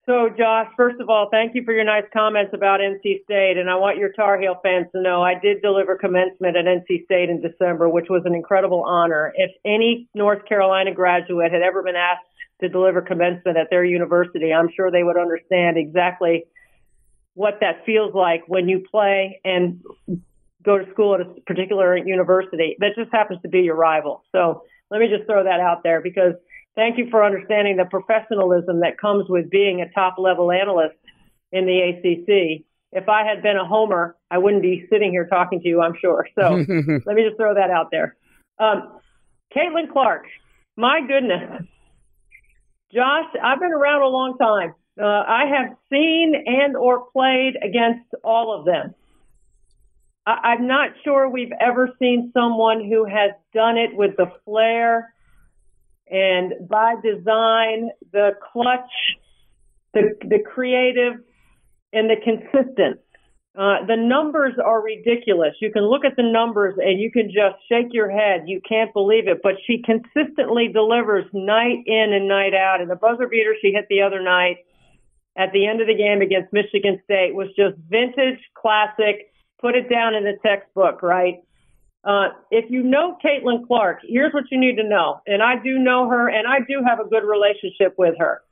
So, 0.06 0.28
Josh, 0.28 0.68
first 0.76 1.00
of 1.00 1.10
all, 1.10 1.28
thank 1.32 1.56
you 1.56 1.64
for 1.64 1.72
your 1.72 1.82
nice 1.82 2.04
comments 2.12 2.52
about 2.54 2.78
NC 2.78 3.24
State. 3.24 3.56
And 3.58 3.68
I 3.68 3.74
want 3.74 3.98
your 3.98 4.12
Tar 4.12 4.40
Heel 4.40 4.54
fans 4.62 4.86
to 4.92 5.02
know 5.02 5.20
I 5.20 5.34
did 5.34 5.62
deliver 5.62 5.96
commencement 5.96 6.56
at 6.56 6.64
NC 6.64 7.06
State 7.06 7.28
in 7.28 7.42
December, 7.42 7.88
which 7.88 8.06
was 8.08 8.22
an 8.24 8.32
incredible 8.32 8.84
honor. 8.84 9.32
If 9.34 9.50
any 9.64 10.08
North 10.14 10.46
Carolina 10.46 10.94
graduate 10.94 11.50
had 11.50 11.62
ever 11.62 11.82
been 11.82 11.96
asked 11.96 12.24
to 12.60 12.68
deliver 12.68 13.02
commencement 13.02 13.58
at 13.58 13.66
their 13.68 13.84
university, 13.84 14.52
I'm 14.52 14.68
sure 14.76 14.92
they 14.92 15.02
would 15.02 15.18
understand 15.18 15.76
exactly 15.76 16.44
what 17.34 17.58
that 17.60 17.84
feels 17.84 18.14
like 18.14 18.44
when 18.46 18.68
you 18.68 18.84
play 18.88 19.40
and 19.44 19.82
go 20.62 20.78
to 20.78 20.88
school 20.92 21.16
at 21.16 21.20
a 21.20 21.40
particular 21.46 21.96
university 21.96 22.76
that 22.78 22.90
just 22.96 23.10
happens 23.10 23.42
to 23.42 23.48
be 23.48 23.62
your 23.62 23.74
rival. 23.76 24.22
So 24.30 24.62
let 24.88 25.00
me 25.00 25.08
just 25.08 25.26
throw 25.26 25.42
that 25.42 25.58
out 25.58 25.82
there 25.82 26.00
because 26.00 26.34
thank 26.76 26.98
you 26.98 27.08
for 27.10 27.24
understanding 27.24 27.76
the 27.76 27.86
professionalism 27.86 28.80
that 28.80 28.98
comes 28.98 29.28
with 29.28 29.50
being 29.50 29.80
a 29.80 29.90
top 29.92 30.16
level 30.18 30.52
analyst 30.52 30.96
in 31.50 31.66
the 31.66 31.80
ACC. 31.80 32.64
If 32.92 33.08
I 33.08 33.26
had 33.26 33.42
been 33.42 33.56
a 33.56 33.66
homer, 33.66 34.16
I 34.30 34.38
wouldn't 34.38 34.62
be 34.62 34.86
sitting 34.90 35.10
here 35.10 35.26
talking 35.26 35.60
to 35.60 35.68
you, 35.68 35.80
I'm 35.80 35.94
sure. 36.00 36.28
So 36.38 36.50
let 37.06 37.16
me 37.16 37.24
just 37.24 37.36
throw 37.36 37.54
that 37.54 37.70
out 37.70 37.90
there. 37.90 38.16
Um, 38.58 39.00
Caitlin 39.54 39.90
Clark, 39.92 40.26
my 40.76 41.00
goodness. 41.06 41.62
Josh, 42.94 43.26
I've 43.42 43.58
been 43.58 43.72
around 43.72 44.02
a 44.02 44.08
long 44.08 44.38
time. 44.38 44.74
Uh, 44.98 45.04
I 45.04 45.44
have 45.46 45.76
seen 45.90 46.34
and 46.46 46.76
or 46.76 47.06
played 47.12 47.54
against 47.62 48.06
all 48.24 48.58
of 48.58 48.64
them. 48.64 48.94
I, 50.26 50.52
I'm 50.52 50.66
not 50.66 50.90
sure 51.04 51.28
we've 51.28 51.52
ever 51.60 51.90
seen 51.98 52.30
someone 52.32 52.84
who 52.88 53.04
has 53.04 53.32
done 53.52 53.76
it 53.76 53.94
with 53.94 54.16
the 54.16 54.32
flair 54.44 55.12
and 56.10 56.68
by 56.68 56.94
design, 57.02 57.90
the 58.12 58.32
clutch, 58.52 58.90
the, 59.94 60.14
the 60.20 60.38
creative, 60.38 61.14
and 61.92 62.10
the 62.10 62.16
consistent. 62.22 63.00
Uh, 63.58 63.86
the 63.86 63.96
numbers 63.96 64.52
are 64.62 64.82
ridiculous. 64.82 65.54
You 65.62 65.72
can 65.72 65.88
look 65.88 66.04
at 66.04 66.14
the 66.16 66.22
numbers 66.22 66.74
and 66.76 67.00
you 67.00 67.10
can 67.10 67.28
just 67.28 67.56
shake 67.70 67.92
your 67.92 68.10
head. 68.10 68.42
You 68.46 68.60
can't 68.68 68.92
believe 68.92 69.28
it. 69.28 69.40
But 69.42 69.54
she 69.66 69.82
consistently 69.82 70.68
delivers 70.68 71.24
night 71.32 71.78
in 71.86 72.12
and 72.12 72.28
night 72.28 72.52
out. 72.52 72.82
And 72.82 72.90
the 72.90 72.96
buzzer 72.96 73.26
beater 73.26 73.54
she 73.62 73.72
hit 73.72 73.86
the 73.88 74.02
other 74.02 74.22
night 74.22 74.58
at 75.38 75.52
the 75.52 75.66
end 75.66 75.80
of 75.80 75.86
the 75.86 75.96
game 75.96 76.20
against 76.20 76.52
Michigan 76.52 77.00
State 77.04 77.34
was 77.34 77.48
just 77.56 77.76
vintage, 77.88 78.40
classic 78.54 79.32
put 79.60 79.74
it 79.74 79.88
down 79.88 80.14
in 80.14 80.24
the 80.24 80.36
textbook, 80.44 81.02
right? 81.02 81.36
Uh, 82.06 82.28
if 82.52 82.70
you 82.70 82.84
know 82.84 83.18
Caitlin 83.22 83.66
Clark, 83.66 83.98
here's 84.06 84.32
what 84.32 84.44
you 84.52 84.60
need 84.60 84.76
to 84.76 84.88
know. 84.88 85.20
And 85.26 85.42
I 85.42 85.56
do 85.60 85.76
know 85.76 86.08
her, 86.08 86.28
and 86.28 86.46
I 86.46 86.60
do 86.60 86.80
have 86.86 87.00
a 87.00 87.08
good 87.08 87.24
relationship 87.24 87.96
with 87.98 88.14
her. 88.20 88.42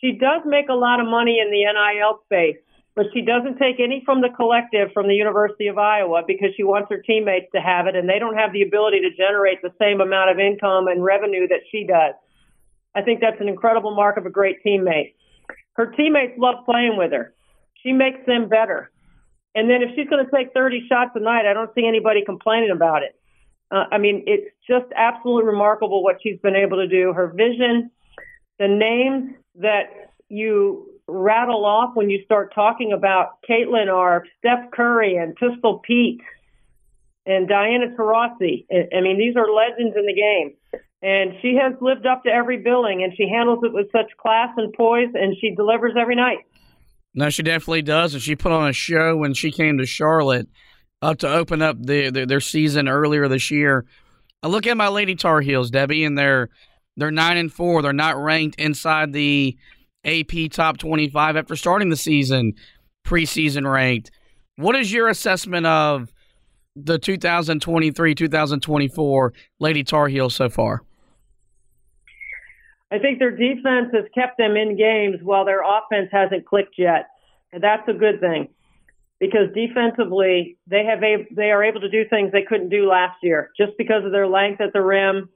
She 0.00 0.12
does 0.12 0.42
make 0.46 0.68
a 0.68 0.74
lot 0.74 1.00
of 1.00 1.06
money 1.06 1.40
in 1.42 1.50
the 1.50 1.66
NIL 1.66 2.20
space, 2.26 2.62
but 2.94 3.06
she 3.12 3.22
doesn't 3.22 3.58
take 3.58 3.80
any 3.80 4.02
from 4.04 4.20
the 4.20 4.28
collective 4.36 4.92
from 4.94 5.08
the 5.08 5.14
University 5.14 5.66
of 5.66 5.78
Iowa 5.78 6.22
because 6.24 6.50
she 6.56 6.62
wants 6.62 6.90
her 6.90 7.02
teammates 7.02 7.46
to 7.56 7.60
have 7.60 7.88
it, 7.88 7.96
and 7.96 8.08
they 8.08 8.20
don't 8.20 8.36
have 8.36 8.52
the 8.52 8.62
ability 8.62 9.00
to 9.00 9.10
generate 9.16 9.60
the 9.60 9.74
same 9.80 10.00
amount 10.00 10.30
of 10.30 10.38
income 10.38 10.86
and 10.86 11.02
revenue 11.02 11.48
that 11.48 11.66
she 11.72 11.84
does. 11.84 12.14
I 12.94 13.02
think 13.02 13.20
that's 13.20 13.40
an 13.40 13.48
incredible 13.48 13.96
mark 13.96 14.16
of 14.16 14.26
a 14.26 14.30
great 14.30 14.62
teammate. 14.64 15.14
Her 15.72 15.86
teammates 15.86 16.38
love 16.38 16.64
playing 16.66 16.96
with 16.96 17.10
her. 17.10 17.34
She 17.82 17.90
makes 17.90 18.24
them 18.26 18.48
better. 18.48 18.91
And 19.54 19.68
then 19.68 19.82
if 19.82 19.90
she's 19.94 20.08
going 20.08 20.24
to 20.24 20.30
take 20.30 20.52
30 20.54 20.86
shots 20.88 21.10
a 21.14 21.20
night, 21.20 21.46
I 21.46 21.52
don't 21.52 21.72
see 21.74 21.86
anybody 21.86 22.24
complaining 22.24 22.70
about 22.70 23.02
it. 23.02 23.18
Uh, 23.70 23.84
I 23.90 23.98
mean, 23.98 24.24
it's 24.26 24.54
just 24.68 24.86
absolutely 24.94 25.44
remarkable 25.44 26.02
what 26.02 26.16
she's 26.22 26.38
been 26.40 26.56
able 26.56 26.78
to 26.78 26.88
do. 26.88 27.12
Her 27.12 27.28
vision, 27.28 27.90
the 28.58 28.68
names 28.68 29.34
that 29.56 30.12
you 30.28 30.88
rattle 31.06 31.64
off 31.64 31.94
when 31.94 32.10
you 32.10 32.22
start 32.24 32.54
talking 32.54 32.92
about 32.92 33.38
Caitlin 33.48 33.92
are 33.92 34.24
Steph 34.38 34.70
Curry 34.72 35.16
and 35.16 35.34
Pistol 35.36 35.78
Pete 35.78 36.20
and 37.26 37.48
Diana 37.48 37.94
Taurasi. 37.96 38.66
I 38.70 39.00
mean, 39.00 39.18
these 39.18 39.36
are 39.36 39.50
legends 39.50 39.96
in 39.96 40.06
the 40.06 40.14
game. 40.14 40.82
And 41.02 41.34
she 41.42 41.56
has 41.60 41.74
lived 41.80 42.06
up 42.06 42.22
to 42.24 42.30
every 42.30 42.58
billing, 42.58 43.02
and 43.02 43.12
she 43.16 43.28
handles 43.28 43.58
it 43.64 43.72
with 43.72 43.90
such 43.90 44.16
class 44.16 44.50
and 44.56 44.72
poise, 44.72 45.10
and 45.14 45.36
she 45.40 45.54
delivers 45.54 45.94
every 45.98 46.14
night. 46.14 46.38
No, 47.14 47.28
she 47.30 47.42
definitely 47.42 47.82
does. 47.82 48.14
And 48.14 48.22
she 48.22 48.36
put 48.36 48.52
on 48.52 48.68
a 48.68 48.72
show 48.72 49.16
when 49.16 49.34
she 49.34 49.50
came 49.50 49.78
to 49.78 49.86
Charlotte 49.86 50.48
uh, 51.02 51.14
to 51.14 51.28
open 51.28 51.60
up 51.60 51.76
the, 51.80 52.10
the, 52.10 52.24
their 52.24 52.40
season 52.40 52.88
earlier 52.88 53.28
this 53.28 53.50
year. 53.50 53.84
I 54.42 54.48
look 54.48 54.66
at 54.66 54.76
my 54.76 54.88
Lady 54.88 55.14
Tar 55.14 55.40
Heels, 55.40 55.70
Debbie, 55.70 56.04
and 56.04 56.16
they're 56.16 56.48
they're 56.96 57.10
nine 57.10 57.36
and 57.36 57.52
four. 57.52 57.80
They're 57.80 57.92
not 57.92 58.16
ranked 58.16 58.58
inside 58.60 59.12
the 59.12 59.56
AP 60.04 60.50
top 60.50 60.78
twenty 60.78 61.08
five 61.08 61.36
after 61.36 61.56
starting 61.56 61.90
the 61.90 61.96
season 61.96 62.54
preseason 63.04 63.70
ranked. 63.70 64.10
What 64.56 64.76
is 64.76 64.92
your 64.92 65.08
assessment 65.08 65.66
of 65.66 66.12
the 66.74 66.98
2023 66.98 68.14
2024 68.14 69.32
Lady 69.60 69.84
Tar 69.84 70.08
Heels 70.08 70.34
so 70.34 70.48
far? 70.48 70.82
I 72.92 72.98
think 72.98 73.18
their 73.18 73.30
defense 73.30 73.88
has 73.94 74.04
kept 74.14 74.36
them 74.36 74.54
in 74.54 74.76
games 74.76 75.16
while 75.22 75.46
their 75.46 75.62
offense 75.62 76.10
hasn't 76.12 76.44
clicked 76.44 76.74
yet. 76.76 77.08
And 77.50 77.62
that's 77.62 77.88
a 77.88 77.94
good 77.94 78.20
thing 78.20 78.48
because 79.18 79.48
defensively 79.54 80.58
they 80.66 80.84
have 80.84 81.02
a, 81.02 81.26
they 81.34 81.50
are 81.52 81.64
able 81.64 81.80
to 81.80 81.88
do 81.88 82.04
things 82.10 82.32
they 82.32 82.42
couldn't 82.42 82.68
do 82.68 82.86
last 82.86 83.16
year 83.22 83.50
just 83.56 83.72
because 83.78 84.04
of 84.04 84.12
their 84.12 84.26
length 84.26 84.60
at 84.60 84.74
the 84.74 84.82
rim. 84.82 85.30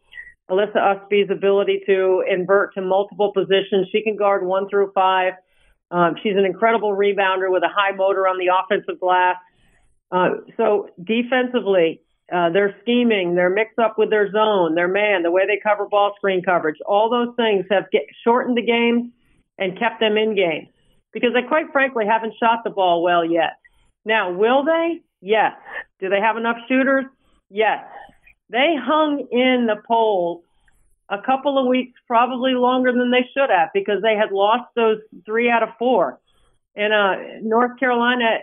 Alyssa 0.50 0.76
Ustby's 0.76 1.30
ability 1.30 1.80
to 1.86 2.22
invert 2.28 2.75
to 2.75 2.82
multiple 2.82 3.32
positions. 3.32 3.88
She 3.90 4.02
can 4.02 4.16
guard 4.16 4.44
one 4.44 4.68
through 4.68 4.92
five. 4.94 5.32
Um, 5.90 6.16
she's 6.22 6.36
an 6.36 6.44
incredible 6.44 6.94
rebounder 6.94 7.50
with 7.50 7.62
a 7.62 7.70
high 7.75 7.96
motor 7.96 8.28
on 8.28 8.38
the 8.38 8.50
offensive 8.52 9.00
glass. 9.00 9.36
Uh, 10.10 10.28
so 10.56 10.90
defensively, 11.02 12.02
uh, 12.33 12.50
their 12.50 12.76
scheming, 12.83 13.35
their 13.35 13.50
mix 13.50 13.73
up 13.78 13.97
with 13.99 14.11
their 14.11 14.30
zone, 14.33 14.75
their 14.75 14.88
man, 14.88 15.23
the 15.23 15.30
way 15.30 15.47
they 15.47 15.61
cover 15.62 15.87
ball 15.87 16.12
screen 16.16 16.42
coverage, 16.42 16.76
all 16.85 17.09
those 17.09 17.35
things 17.37 17.64
have 17.71 17.85
shortened 18.25 18.56
the 18.56 18.62
games 18.62 19.11
and 19.59 19.78
kept 19.78 20.00
them 20.00 20.16
in 20.16 20.35
games 20.35 20.68
because 21.12 21.30
they 21.33 21.42
quite 21.47 21.73
frankly 21.73 22.04
haven't 22.04 22.35
shot 22.38 22.64
the 22.64 22.71
ball 22.71 23.02
well 23.02 23.25
yet. 23.25 23.59
Now, 24.04 24.33
will 24.33 24.64
they? 24.64 25.00
Yes. 25.21 25.54
Do 26.00 26.09
they 26.09 26.21
have 26.21 26.37
enough 26.37 26.56
shooters? 26.68 27.04
Yes. 27.49 27.85
They 28.50 28.75
hung 28.78 29.26
in 29.30 29.66
the 29.66 29.80
polls 29.87 30.42
a 31.09 31.18
couple 31.23 31.59
of 31.59 31.66
weeks, 31.66 31.99
probably 32.06 32.52
longer 32.52 32.92
than 32.92 33.11
they 33.11 33.28
should 33.33 33.50
have, 33.50 33.68
because 33.73 34.02
they 34.02 34.14
had 34.14 34.33
lost 34.33 34.64
those 34.75 34.99
three 35.25 35.49
out 35.49 35.62
of 35.62 35.71
four. 35.78 36.21
And 36.75 36.92
uh, 36.92 37.40
North 37.42 37.78
Carolina 37.78 38.40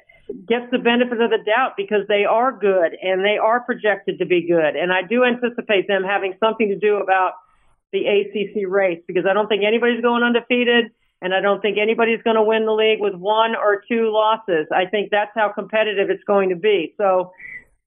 gets 0.47 0.65
the 0.71 0.79
benefit 0.79 1.19
of 1.21 1.29
the 1.29 1.43
doubt 1.45 1.73
because 1.75 2.07
they 2.07 2.25
are 2.25 2.51
good 2.51 2.95
and 3.01 3.23
they 3.23 3.37
are 3.37 3.59
projected 3.61 4.19
to 4.19 4.25
be 4.25 4.47
good. 4.47 4.75
And 4.75 4.91
I 4.91 5.01
do 5.01 5.23
anticipate 5.23 5.87
them 5.87 6.03
having 6.03 6.33
something 6.39 6.69
to 6.69 6.77
do 6.77 6.97
about 6.97 7.33
the 7.91 8.05
ACC 8.05 8.67
race 8.67 9.01
because 9.07 9.25
I 9.29 9.33
don't 9.33 9.47
think 9.47 9.63
anybody's 9.65 10.01
going 10.01 10.23
undefeated 10.23 10.91
and 11.21 11.33
I 11.33 11.39
don't 11.39 11.61
think 11.61 11.77
anybody's 11.77 12.21
going 12.23 12.35
to 12.35 12.43
win 12.43 12.65
the 12.65 12.73
league 12.73 12.99
with 12.99 13.15
one 13.15 13.55
or 13.55 13.81
two 13.87 14.11
losses. 14.11 14.67
I 14.71 14.85
think 14.85 15.09
that's 15.11 15.31
how 15.35 15.51
competitive 15.53 16.09
it's 16.09 16.23
going 16.25 16.49
to 16.49 16.55
be. 16.55 16.93
So 16.97 17.31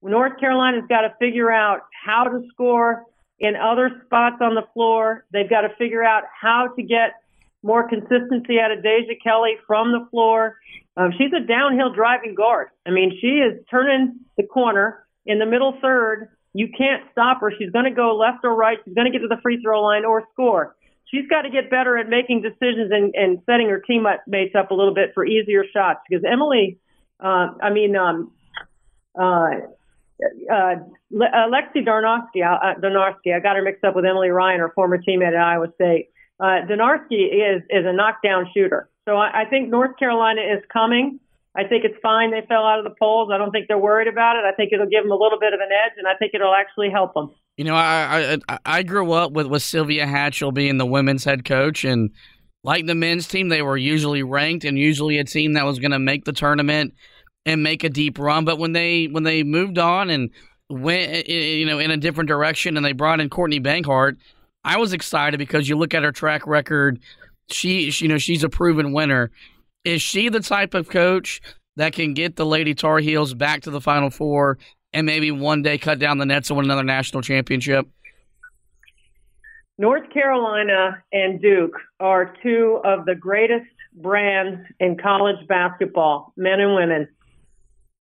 North 0.03 0.39
Carolina's 0.39 0.85
got 0.89 1.03
to 1.03 1.15
figure 1.19 1.51
out 1.51 1.81
how 2.05 2.25
to 2.25 2.43
score 2.53 3.05
in 3.39 3.55
other 3.57 4.03
spots 4.07 4.37
on 4.41 4.55
the 4.55 4.65
floor. 4.73 5.27
They've 5.33 5.49
got 5.49 5.63
to 5.63 5.71
figure 5.77 6.03
out 6.03 6.25
how 6.41 6.69
to 6.77 6.83
get 6.83 7.15
more 7.63 7.89
consistency 7.89 8.59
out 8.61 8.71
of 8.71 8.83
Deja 8.83 9.15
Kelly 9.23 9.55
from 9.67 9.93
the 9.93 10.07
floor. 10.11 10.57
Um, 10.97 11.11
she's 11.19 11.33
a 11.33 11.45
downhill 11.47 11.93
driving 11.93 12.35
guard. 12.35 12.69
I 12.87 12.91
mean, 12.91 13.17
she 13.21 13.39
is 13.39 13.61
turning 13.71 14.21
the 14.37 14.45
corner 14.45 15.07
in 15.27 15.39
the 15.39 15.47
middle 15.47 15.77
third. 15.83 16.29
You 16.55 16.69
can't 16.77 17.03
stop 17.13 17.41
her. 17.41 17.53
She's 17.59 17.71
going 17.71 17.85
to 17.85 17.91
go 17.91 18.17
left 18.17 18.45
or 18.45 18.55
right. 18.55 18.79
She's 18.85 18.95
going 18.95 19.11
to 19.11 19.13
get 19.13 19.23
to 19.23 19.29
the 19.29 19.41
free 19.43 19.61
throw 19.63 19.83
line 19.83 20.05
or 20.05 20.25
score. 20.33 20.75
She's 21.05 21.29
got 21.29 21.43
to 21.43 21.51
get 21.51 21.71
better 21.71 21.99
at 21.99 22.09
making 22.09 22.43
decisions 22.43 22.91
and, 22.91 23.15
and 23.15 23.39
setting 23.47 23.69
her 23.69 23.81
teammates 23.81 24.55
up 24.59 24.71
a 24.71 24.75
little 24.75 24.95
bit 24.95 25.11
for 25.15 25.25
easier 25.25 25.65
shots 25.73 26.01
because 26.09 26.25
Emily, 26.25 26.79
uh, 27.21 27.49
I 27.63 27.71
mean, 27.71 27.95
um, 27.95 28.33
uh, 29.19 29.51
uh, 30.51 30.75
Lexi 31.13 31.85
Darnowski, 31.87 32.43
uh, 32.43 32.81
Donarski, 32.81 33.35
I 33.35 33.41
got 33.41 33.57
her 33.57 33.63
mixed 33.63 33.85
up 33.85 33.95
with 33.95 34.05
Emily 34.05 34.31
Ryan, 34.31 34.61
her 34.61 34.73
former 34.75 34.99
teammate 34.99 35.29
at 35.29 35.37
Iowa 35.37 35.69
State. 35.75 36.09
Uh, 36.39 36.67
Donarski 36.69 37.33
is 37.33 37.63
is 37.71 37.85
a 37.87 37.93
knockdown 37.93 38.47
shooter. 38.55 38.91
So 39.09 39.17
I, 39.17 39.43
I 39.43 39.45
think 39.47 39.71
North 39.71 39.97
Carolina 39.99 40.43
is 40.43 40.63
coming. 40.73 41.21
I 41.57 41.65
think 41.65 41.85
it's 41.85 41.97
fine 42.03 42.31
they 42.31 42.45
fell 42.47 42.65
out 42.67 42.79
of 42.79 42.85
the 42.85 42.95
polls. 42.99 43.31
I 43.33 43.39
don't 43.39 43.51
think 43.51 43.67
they're 43.69 43.79
worried 43.79 44.09
about 44.09 44.37
it. 44.37 44.45
I 44.45 44.53
think 44.53 44.73
it'll 44.73 44.89
give 44.89 45.05
them 45.05 45.13
a 45.13 45.17
little 45.17 45.39
bit 45.39 45.55
of 45.55 45.61
an 45.61 45.69
edge, 45.73 45.93
and 45.97 46.07
I 46.07 46.15
think 46.19 46.33
it'll 46.35 46.55
actually 46.55 46.91
help 46.91 47.15
them. 47.15 47.31
You 47.57 47.65
know, 47.65 47.75
I 47.75 48.37
I, 48.49 48.59
I 48.67 48.83
grew 48.83 49.13
up 49.13 49.33
with, 49.33 49.47
with 49.47 49.63
Sylvia 49.63 50.07
Hatchell 50.07 50.53
being 50.53 50.77
the 50.77 50.85
women's 50.85 51.25
head 51.25 51.47
coach, 51.47 51.85
and 51.85 52.11
like 52.63 52.87
the 52.87 52.95
men's 52.95 53.27
team, 53.27 53.49
they 53.49 53.63
were 53.63 53.79
usually 53.79 54.23
ranked 54.23 54.65
and 54.65 54.79
usually 54.79 55.19
a 55.19 55.25
team 55.25 55.55
that 55.55 55.65
was 55.65 55.79
going 55.79 55.93
to 55.93 55.99
make 55.99 56.25
the 56.25 56.33
tournament 56.33 56.93
and 57.47 57.63
make 57.63 57.85
a 57.85 57.89
deep 57.89 58.19
run. 58.19 58.45
But 58.45 58.59
when 58.59 58.73
they 58.73 59.07
when 59.07 59.23
they 59.23 59.43
moved 59.43 59.79
on 59.79 60.11
and 60.11 60.31
went 60.69 61.27
you 61.27 61.65
know 61.65 61.79
in 61.79 61.91
a 61.91 61.97
different 61.97 62.29
direction, 62.29 62.77
and 62.77 62.85
they 62.85 62.93
brought 62.93 63.21
in 63.21 63.31
Courtney 63.31 63.61
Banghart, 63.61 64.17
I 64.67 64.77
was 64.77 64.93
excited 64.93 65.39
because 65.39 65.69
you 65.69 65.77
look 65.77 65.95
at 65.95 66.03
her 66.03 66.13
track 66.13 66.47
record 66.47 67.01
she, 67.49 67.91
she, 67.91 68.07
you 68.07 68.09
know, 68.09 68.19
she's 68.19 68.45
a 68.45 68.49
proven 68.49 68.93
winner. 68.93 69.31
Is 69.85 70.03
she 70.03 70.29
the 70.29 70.41
type 70.41 70.75
of 70.75 70.89
coach 70.89 71.41
that 71.77 71.93
can 71.93 72.15
get 72.15 72.37
the 72.37 72.47
Lady 72.47 72.75
Tar 72.75 72.99
Heels 72.99 73.35
back 73.35 73.63
to 73.63 73.71
the 73.71 73.81
Final 73.81 74.11
Four 74.11 74.59
and 74.93 75.07
maybe 75.07 75.31
one 75.31 75.63
day 75.63 75.79
cut 75.79 75.99
down 75.99 76.19
the 76.19 76.27
nets 76.27 76.51
and 76.51 76.57
win 76.57 76.67
another 76.67 76.83
national 76.83 77.23
championship? 77.23 77.87
North 79.79 80.11
Carolina 80.11 81.03
and 81.13 81.41
Duke 81.41 81.79
are 82.01 82.35
two 82.43 82.81
of 82.83 83.05
the 83.05 83.15
greatest 83.15 83.67
brands 83.93 84.67
in 84.81 84.97
college 84.97 85.47
basketball, 85.47 86.33
men 86.37 86.61
and 86.61 86.75
women. 86.75 87.09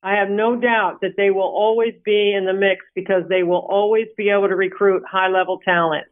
I 0.03 0.15
have 0.15 0.29
no 0.29 0.55
doubt 0.55 1.01
that 1.01 1.13
they 1.17 1.31
will 1.31 1.41
always 1.41 1.95
be 2.05 2.33
in 2.33 2.45
the 2.45 2.53
mix 2.53 2.85
because 2.93 3.23
they 3.27 3.41
will 3.41 3.65
always 3.69 4.07
be 4.15 4.29
able 4.29 4.49
to 4.49 4.55
recruit 4.55 5.03
high 5.09 5.29
level 5.29 5.59
talent. 5.65 6.05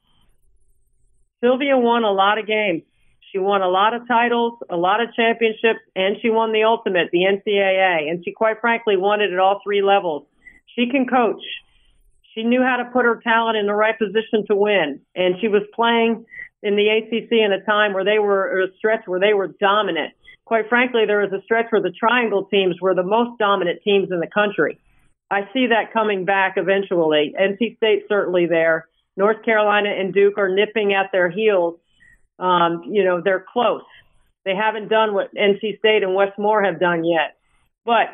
Sylvia 1.42 1.78
won 1.78 2.04
a 2.04 2.12
lot 2.12 2.38
of 2.38 2.48
games. 2.48 2.84
She 3.32 3.40
won 3.40 3.62
a 3.62 3.70
lot 3.70 3.94
of 3.94 4.08
titles, 4.08 4.60
a 4.70 4.76
lot 4.76 5.02
of 5.02 5.14
championships, 5.16 5.80
and 5.96 6.18
she 6.22 6.30
won 6.30 6.52
the 6.52 6.64
ultimate, 6.64 7.10
the 7.12 7.24
NCAA. 7.24 8.10
And 8.10 8.24
she 8.24 8.32
quite 8.32 8.60
frankly 8.60 8.98
won 8.98 9.22
it 9.22 9.32
at 9.32 9.40
all 9.40 9.62
three 9.64 9.82
levels. 9.82 10.28
She 10.76 10.90
can 10.90 11.08
coach. 11.08 11.42
She 12.36 12.44
knew 12.44 12.62
how 12.62 12.78
to 12.78 12.86
put 12.92 13.06
her 13.06 13.20
talent 13.24 13.58
in 13.58 13.68
the 13.68 13.74
right 13.74 13.98
position 13.98 14.46
to 14.48 14.56
win. 14.56 15.02
And 15.16 15.36
she 15.42 15.48
was 15.48 15.64
playing 15.74 16.26
in 16.64 16.76
the 16.76 16.88
ACC 16.88 17.32
in 17.32 17.52
a 17.52 17.64
time 17.66 17.94
where 17.94 18.06
they 18.06 18.20
were 18.20 18.64
a 18.64 18.68
stretch 18.78 19.02
where 19.06 19.20
they 19.20 19.34
were 19.34 19.48
dominant. 19.48 20.14
Quite 20.46 20.70
frankly, 20.70 21.06
there 21.08 21.20
was 21.20 21.32
a 21.32 21.42
stretch 21.44 21.68
where 21.70 21.82
the 21.82 21.92
triangle 21.92 22.46
teams 22.46 22.76
were 22.82 22.94
the 22.94 23.04
most 23.04 23.40
dominant 23.40 23.80
teams 23.84 24.10
in 24.12 24.20
the 24.20 24.28
country. 24.28 24.78
I 25.30 25.48
see 25.54 25.68
that 25.68 25.94
coming 25.94 26.26
back 26.26 26.56
eventually. 26.58 27.34
NC 27.40 27.78
State 27.78 28.04
certainly 28.10 28.48
there. 28.48 28.88
North 29.18 29.44
Carolina 29.44 29.90
and 29.90 30.14
Duke 30.14 30.38
are 30.38 30.50
nipping 30.50 30.94
at 30.94 31.12
their 31.12 31.30
heels 31.30 31.80
um, 32.42 32.84
you 32.90 33.04
know, 33.04 33.22
they're 33.24 33.46
close. 33.54 33.84
They 34.44 34.56
haven't 34.56 34.90
done 34.90 35.14
what 35.14 35.34
NC 35.36 35.78
State 35.78 36.02
and 36.04 36.16
Wes 36.16 36.32
Moore 36.38 36.64
have 36.64 36.80
done 36.80 37.06
yet. 37.06 37.38
But 37.86 38.08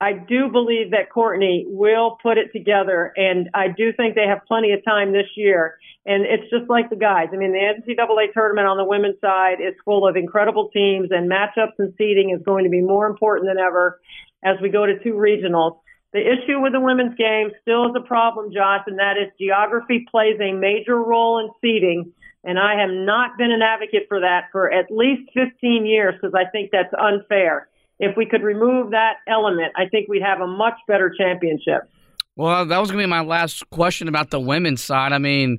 I 0.00 0.12
do 0.12 0.48
believe 0.48 0.92
that 0.92 1.10
Courtney 1.12 1.64
will 1.66 2.18
put 2.22 2.38
it 2.38 2.52
together, 2.52 3.12
and 3.16 3.50
I 3.52 3.66
do 3.66 3.92
think 3.92 4.14
they 4.14 4.28
have 4.28 4.46
plenty 4.46 4.72
of 4.72 4.84
time 4.84 5.12
this 5.12 5.26
year. 5.36 5.76
And 6.06 6.24
it's 6.24 6.48
just 6.50 6.70
like 6.70 6.88
the 6.88 6.96
guys. 6.96 7.28
I 7.32 7.36
mean, 7.36 7.52
the 7.52 7.58
NCAA 7.58 8.32
tournament 8.32 8.68
on 8.68 8.76
the 8.76 8.84
women's 8.84 9.20
side 9.20 9.60
is 9.60 9.74
full 9.84 10.06
of 10.06 10.14
incredible 10.14 10.68
teams, 10.68 11.08
and 11.10 11.28
matchups 11.28 11.74
and 11.78 11.92
seeding 11.98 12.30
is 12.30 12.40
going 12.44 12.62
to 12.62 12.70
be 12.70 12.80
more 12.80 13.08
important 13.08 13.48
than 13.48 13.58
ever 13.58 14.00
as 14.44 14.56
we 14.62 14.68
go 14.68 14.86
to 14.86 15.02
two 15.02 15.14
regionals. 15.14 15.80
The 16.12 16.20
issue 16.20 16.60
with 16.60 16.72
the 16.72 16.80
women's 16.80 17.14
game 17.16 17.50
still 17.60 17.86
is 17.86 17.96
a 17.96 18.06
problem, 18.06 18.52
Josh, 18.52 18.84
and 18.86 18.98
that 18.98 19.16
is 19.18 19.30
geography 19.38 20.06
plays 20.10 20.36
a 20.40 20.52
major 20.52 20.96
role 20.96 21.38
in 21.38 21.50
seeding 21.60 22.12
and 22.44 22.58
I 22.58 22.80
have 22.80 22.90
not 22.90 23.36
been 23.36 23.50
an 23.50 23.62
advocate 23.62 24.06
for 24.08 24.20
that 24.20 24.44
for 24.52 24.72
at 24.72 24.90
least 24.90 25.30
15 25.34 25.84
years 25.84 26.14
because 26.14 26.34
I 26.34 26.48
think 26.50 26.70
that's 26.70 26.92
unfair. 26.98 27.68
If 27.98 28.16
we 28.16 28.26
could 28.26 28.42
remove 28.42 28.92
that 28.92 29.16
element, 29.26 29.72
I 29.76 29.86
think 29.88 30.08
we'd 30.08 30.22
have 30.22 30.40
a 30.40 30.46
much 30.46 30.74
better 30.86 31.12
championship. 31.16 31.90
Well, 32.36 32.64
that 32.64 32.78
was 32.78 32.90
going 32.90 33.02
to 33.02 33.06
be 33.06 33.10
my 33.10 33.22
last 33.22 33.68
question 33.70 34.06
about 34.06 34.30
the 34.30 34.38
women's 34.38 34.82
side. 34.82 35.12
I 35.12 35.18
mean, 35.18 35.58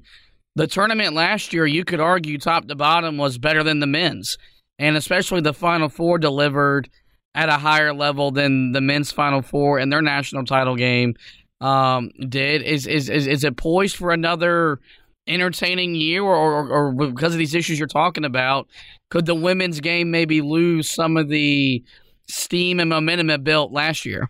the 0.56 0.68
tournament 0.68 1.14
last 1.14 1.54
year, 1.54 1.68
you 1.68 1.84
could 1.84 2.00
argue 2.00 2.38
top 2.38 2.68
to 2.68 2.76
bottom 2.76 3.18
was 3.18 3.38
better 3.38 3.62
than 3.62 3.82
the 3.82 3.88
men's, 3.88 4.38
and 4.78 4.96
especially 4.96 5.42
the 5.42 5.54
Final 5.54 5.90
Four 5.90 6.18
delivered 6.18 6.90
at 7.36 7.50
a 7.50 7.58
higher 7.58 7.94
level 7.94 8.32
than 8.32 8.72
the 8.72 8.82
men's 8.82 9.12
Final 9.12 9.42
Four 9.42 9.80
and 9.80 9.92
their 9.92 10.02
national 10.02 10.46
title 10.46 10.76
game. 10.76 11.16
um, 11.62 12.10
did. 12.28 12.62
Is, 12.64 12.88
is 12.88 13.10
is 13.10 13.28
is 13.28 13.44
it 13.44 13.58
poised 13.58 13.96
for 13.96 14.12
another 14.12 14.80
entertaining 15.28 15.96
year, 15.96 16.24
or, 16.24 16.36
or, 16.36 16.70
or 16.70 16.92
because 16.92 17.34
of 17.34 17.38
these 17.38 17.54
issues 17.54 17.78
you're 17.78 17.88
talking 17.88 18.26
about, 18.26 18.68
could 19.10 19.26
the 19.26 19.36
women's 19.36 19.80
game 19.80 20.12
maybe 20.12 20.42
lose 20.42 20.90
some 20.90 21.18
of 21.18 21.30
the 21.30 21.84
steam 22.28 22.80
and 22.80 22.90
momentum 22.90 23.30
it 23.30 23.44
built 23.44 23.72
last 23.72 24.06
year? 24.06 24.30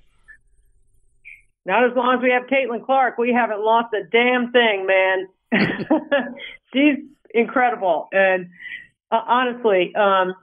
Not 1.66 1.86
as 1.86 1.96
long 1.96 2.16
as 2.18 2.24
we 2.24 2.32
have 2.32 2.44
Caitlin 2.44 2.86
Clark, 2.86 3.18
we 3.18 3.32
haven't 3.34 3.64
lost 3.64 3.94
a 3.94 4.04
damn 4.12 4.52
thing, 4.52 4.88
man. 4.88 5.28
She's 6.74 6.98
incredible, 7.34 8.08
and 8.12 8.48
uh, 9.12 9.22
honestly, 9.28 9.94
um, 9.96 10.34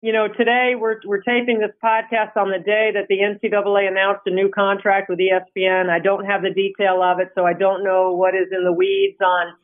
you 0.00 0.12
know, 0.12 0.28
today 0.28 0.74
we're 0.78 1.00
we're 1.04 1.22
taping 1.22 1.58
this 1.58 1.74
podcast 1.82 2.36
on 2.36 2.50
the 2.50 2.58
day 2.58 2.92
that 2.94 3.06
the 3.08 3.18
NCAA 3.18 3.88
announced 3.88 4.22
a 4.26 4.30
new 4.30 4.48
contract 4.48 5.10
with 5.10 5.18
ESPN. 5.18 5.90
I 5.90 5.98
don't 5.98 6.24
have 6.24 6.42
the 6.42 6.50
detail 6.50 7.02
of 7.02 7.18
it, 7.18 7.30
so 7.34 7.44
I 7.44 7.52
don't 7.52 7.82
know 7.82 8.12
what 8.12 8.34
is 8.34 8.46
in 8.52 8.64
the 8.64 8.72
weeds 8.72 9.18
on 9.20 9.54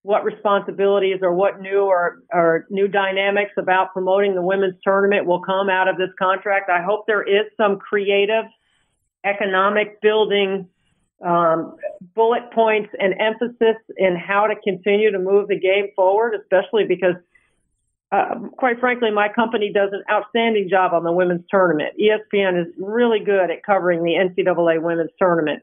what 0.00 0.24
responsibilities 0.24 1.18
or 1.22 1.32
what 1.34 1.60
new 1.60 1.80
or, 1.80 2.22
or 2.30 2.66
new 2.68 2.86
dynamics 2.86 3.52
about 3.58 3.92
promoting 3.94 4.34
the 4.34 4.42
women's 4.42 4.74
tournament 4.84 5.26
will 5.26 5.40
come 5.40 5.70
out 5.70 5.88
of 5.88 5.96
this 5.96 6.10
contract. 6.18 6.68
I 6.68 6.82
hope 6.82 7.06
there 7.06 7.22
is 7.22 7.46
some 7.56 7.78
creative 7.78 8.44
economic 9.24 10.02
building 10.02 10.68
um, 11.24 11.76
bullet 12.14 12.52
points 12.52 12.90
and 12.98 13.14
emphasis 13.18 13.76
in 13.96 14.16
how 14.16 14.46
to 14.46 14.54
continue 14.62 15.10
to 15.10 15.18
move 15.18 15.48
the 15.48 15.58
game 15.58 15.88
forward, 15.96 16.34
especially 16.38 16.84
because 16.84 17.14
uh, 18.14 18.38
quite 18.56 18.78
frankly, 18.78 19.10
my 19.10 19.28
company 19.28 19.72
does 19.74 19.90
an 19.92 20.04
outstanding 20.08 20.68
job 20.68 20.92
on 20.94 21.02
the 21.02 21.10
women's 21.10 21.44
tournament. 21.50 21.94
ESPN 21.98 22.60
is 22.60 22.72
really 22.78 23.18
good 23.18 23.50
at 23.50 23.64
covering 23.64 24.04
the 24.04 24.12
NCAA 24.12 24.80
women's 24.80 25.10
tournament. 25.18 25.62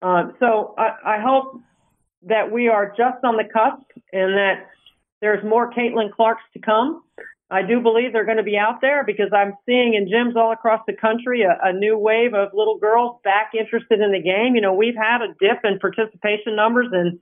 Um, 0.00 0.34
so 0.38 0.74
I, 0.78 1.16
I 1.16 1.20
hope 1.20 1.60
that 2.28 2.52
we 2.52 2.68
are 2.68 2.88
just 2.96 3.24
on 3.24 3.36
the 3.36 3.44
cusp 3.44 3.82
and 4.12 4.34
that 4.34 4.68
there's 5.20 5.42
more 5.44 5.72
Caitlin 5.72 6.12
Clarks 6.12 6.42
to 6.52 6.60
come. 6.60 7.02
I 7.50 7.62
do 7.62 7.80
believe 7.80 8.12
they're 8.12 8.24
going 8.24 8.36
to 8.36 8.44
be 8.44 8.56
out 8.56 8.80
there 8.80 9.02
because 9.04 9.30
I'm 9.34 9.54
seeing 9.66 9.94
in 9.94 10.06
gyms 10.06 10.36
all 10.36 10.52
across 10.52 10.80
the 10.86 10.94
country 10.94 11.42
a, 11.42 11.58
a 11.64 11.72
new 11.72 11.98
wave 11.98 12.32
of 12.32 12.50
little 12.54 12.78
girls 12.78 13.20
back 13.24 13.52
interested 13.58 14.00
in 14.00 14.12
the 14.12 14.22
game. 14.22 14.54
You 14.54 14.60
know, 14.60 14.72
we've 14.72 14.94
had 14.94 15.20
a 15.20 15.34
dip 15.40 15.64
in 15.64 15.80
participation 15.80 16.54
numbers 16.54 16.88
in 16.92 17.18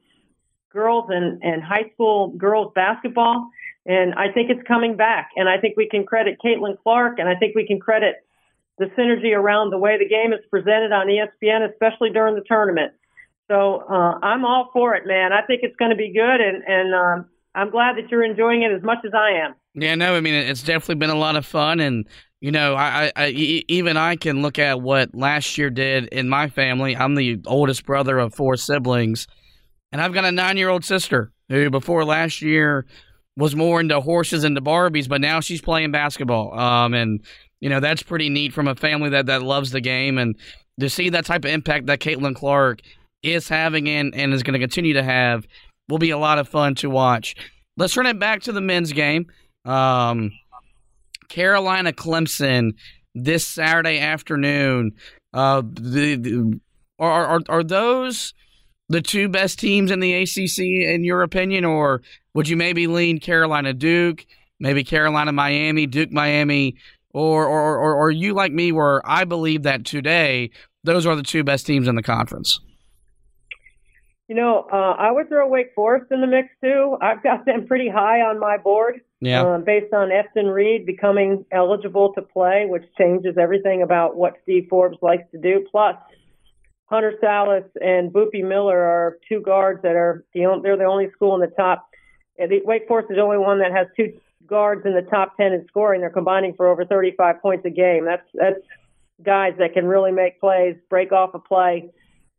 girls 0.70 1.06
and, 1.08 1.42
and 1.42 1.62
high 1.62 1.90
school 1.94 2.28
girls 2.36 2.72
basketball. 2.74 3.48
And 3.90 4.14
I 4.14 4.30
think 4.30 4.50
it's 4.50 4.62
coming 4.68 4.96
back. 4.96 5.30
And 5.34 5.48
I 5.48 5.58
think 5.58 5.76
we 5.76 5.88
can 5.88 6.06
credit 6.06 6.38
Caitlin 6.44 6.80
Clark, 6.80 7.18
and 7.18 7.28
I 7.28 7.34
think 7.34 7.56
we 7.56 7.66
can 7.66 7.80
credit 7.80 8.24
the 8.78 8.84
synergy 8.96 9.36
around 9.36 9.70
the 9.70 9.78
way 9.78 9.98
the 9.98 10.08
game 10.08 10.32
is 10.32 10.38
presented 10.48 10.92
on 10.92 11.08
ESPN, 11.08 11.68
especially 11.68 12.10
during 12.10 12.36
the 12.36 12.44
tournament. 12.46 12.92
So 13.50 13.82
uh, 13.90 14.18
I'm 14.22 14.44
all 14.44 14.70
for 14.72 14.94
it, 14.94 15.08
man. 15.08 15.32
I 15.32 15.44
think 15.44 15.62
it's 15.64 15.74
going 15.74 15.90
to 15.90 15.96
be 15.96 16.12
good, 16.12 16.40
and 16.40 16.62
and 16.64 16.94
um, 16.94 17.26
I'm 17.52 17.70
glad 17.70 17.96
that 17.96 18.08
you're 18.12 18.22
enjoying 18.22 18.62
it 18.62 18.70
as 18.70 18.80
much 18.80 18.98
as 19.04 19.10
I 19.12 19.44
am. 19.44 19.56
Yeah, 19.74 19.96
no, 19.96 20.14
I 20.14 20.20
mean 20.20 20.34
it's 20.34 20.62
definitely 20.62 20.94
been 20.94 21.10
a 21.10 21.16
lot 21.16 21.34
of 21.34 21.44
fun, 21.44 21.80
and 21.80 22.06
you 22.40 22.52
know, 22.52 22.76
I, 22.76 23.10
I, 23.16 23.30
even 23.30 23.96
I 23.96 24.14
can 24.14 24.40
look 24.40 24.60
at 24.60 24.80
what 24.80 25.16
last 25.16 25.58
year 25.58 25.68
did 25.68 26.06
in 26.06 26.28
my 26.28 26.48
family. 26.48 26.96
I'm 26.96 27.16
the 27.16 27.40
oldest 27.44 27.84
brother 27.84 28.20
of 28.20 28.34
four 28.34 28.56
siblings, 28.56 29.26
and 29.90 30.00
I've 30.00 30.14
got 30.14 30.24
a 30.24 30.30
nine 30.30 30.56
year 30.56 30.68
old 30.68 30.84
sister 30.84 31.32
who 31.48 31.70
before 31.70 32.04
last 32.04 32.40
year 32.40 32.86
was 33.40 33.56
more 33.56 33.80
into 33.80 33.98
horses 34.00 34.44
and 34.44 34.54
the 34.54 34.60
Barbies, 34.62 35.08
but 35.08 35.20
now 35.20 35.40
she's 35.40 35.62
playing 35.62 35.90
basketball. 35.90 36.56
Um, 36.56 36.92
and 36.94 37.20
you 37.60 37.68
know 37.70 37.80
that's 37.80 38.02
pretty 38.02 38.28
neat 38.28 38.52
from 38.52 38.68
a 38.68 38.74
family 38.74 39.10
that 39.10 39.26
that 39.26 39.42
loves 39.42 39.70
the 39.70 39.80
game, 39.80 40.18
and 40.18 40.36
to 40.78 40.88
see 40.88 41.08
that 41.08 41.24
type 41.24 41.44
of 41.44 41.50
impact 41.50 41.86
that 41.86 42.00
Caitlin 42.00 42.36
Clark 42.36 42.80
is 43.22 43.48
having 43.48 43.88
and 43.88 44.14
and 44.14 44.32
is 44.32 44.42
going 44.42 44.52
to 44.52 44.60
continue 44.60 44.94
to 44.94 45.02
have 45.02 45.46
will 45.88 45.98
be 45.98 46.10
a 46.10 46.18
lot 46.18 46.38
of 46.38 46.48
fun 46.48 46.74
to 46.76 46.90
watch. 46.90 47.34
Let's 47.76 47.94
turn 47.94 48.06
it 48.06 48.18
back 48.18 48.42
to 48.42 48.52
the 48.52 48.60
men's 48.60 48.92
game. 48.92 49.26
Um, 49.64 50.32
Carolina 51.28 51.92
Clemson 51.92 52.72
this 53.14 53.46
Saturday 53.46 53.98
afternoon. 53.98 54.92
Uh, 55.32 55.62
the, 55.62 56.16
the 56.16 56.60
are, 56.98 57.26
are 57.26 57.40
are 57.48 57.64
those 57.64 58.34
the 58.90 59.00
two 59.00 59.28
best 59.28 59.58
teams 59.60 59.90
in 59.92 60.00
the 60.00 60.12
ACC 60.14 60.58
in 60.58 61.04
your 61.04 61.22
opinion, 61.22 61.64
or 61.64 62.02
would 62.34 62.48
you 62.48 62.56
maybe 62.56 62.88
lean 62.88 63.20
Carolina 63.20 63.72
Duke, 63.72 64.26
maybe 64.58 64.82
Carolina 64.84 65.32
Miami, 65.32 65.86
Duke 65.86 66.10
Miami, 66.10 66.76
or 67.14 67.46
or 67.46 67.78
or, 67.78 67.94
or 67.94 68.10
you 68.10 68.34
like 68.34 68.52
me 68.52 68.72
where 68.72 69.00
I 69.08 69.24
believe 69.24 69.62
that 69.62 69.84
today 69.84 70.50
those 70.82 71.06
are 71.06 71.14
the 71.14 71.22
two 71.22 71.44
best 71.44 71.66
teams 71.66 71.86
in 71.86 71.94
the 71.94 72.02
conference? 72.02 72.60
You 74.26 74.36
know, 74.36 74.66
uh, 74.72 74.94
I 74.98 75.10
would 75.10 75.28
throw 75.28 75.48
Wake 75.48 75.72
Forest 75.74 76.10
in 76.10 76.20
the 76.20 76.26
mix 76.26 76.48
too. 76.62 76.96
I've 77.00 77.22
got 77.22 77.46
them 77.46 77.66
pretty 77.66 77.88
high 77.88 78.20
on 78.20 78.38
my 78.38 78.58
board. 78.58 79.00
Yeah. 79.20 79.42
Uh, 79.42 79.58
based 79.58 79.92
on 79.92 80.08
Efton 80.08 80.52
Reid 80.52 80.86
becoming 80.86 81.44
eligible 81.52 82.12
to 82.14 82.22
play, 82.22 82.64
which 82.66 82.84
changes 82.96 83.36
everything 83.38 83.82
about 83.82 84.16
what 84.16 84.34
Steve 84.42 84.66
Forbes 84.70 84.96
likes 85.02 85.30
to 85.32 85.38
do. 85.38 85.66
Plus, 85.70 85.96
Hunter 86.90 87.14
Sallis 87.22 87.64
and 87.80 88.12
Boopie 88.12 88.46
Miller 88.46 88.76
are 88.76 89.18
two 89.28 89.40
guards 89.40 89.80
that 89.82 89.94
are 89.94 90.24
the 90.34 90.44
only, 90.44 90.62
they're 90.62 90.76
the 90.76 90.84
only 90.84 91.08
school 91.12 91.34
in 91.36 91.40
the 91.40 91.54
top. 91.56 91.86
The, 92.36 92.60
Wake 92.64 92.88
Forest 92.88 93.10
is 93.10 93.16
the 93.16 93.22
only 93.22 93.38
one 93.38 93.60
that 93.60 93.70
has 93.70 93.86
two 93.96 94.12
guards 94.46 94.84
in 94.84 94.94
the 94.94 95.08
top 95.08 95.36
10 95.36 95.52
in 95.52 95.66
scoring. 95.68 96.00
They're 96.00 96.10
combining 96.10 96.54
for 96.54 96.66
over 96.66 96.84
35 96.84 97.40
points 97.40 97.64
a 97.64 97.70
game. 97.70 98.04
That's 98.04 98.26
that's 98.34 98.58
guys 99.22 99.52
that 99.58 99.72
can 99.72 99.86
really 99.86 100.10
make 100.10 100.40
plays, 100.40 100.74
break 100.88 101.12
off 101.12 101.34
a 101.34 101.38
play, 101.38 101.90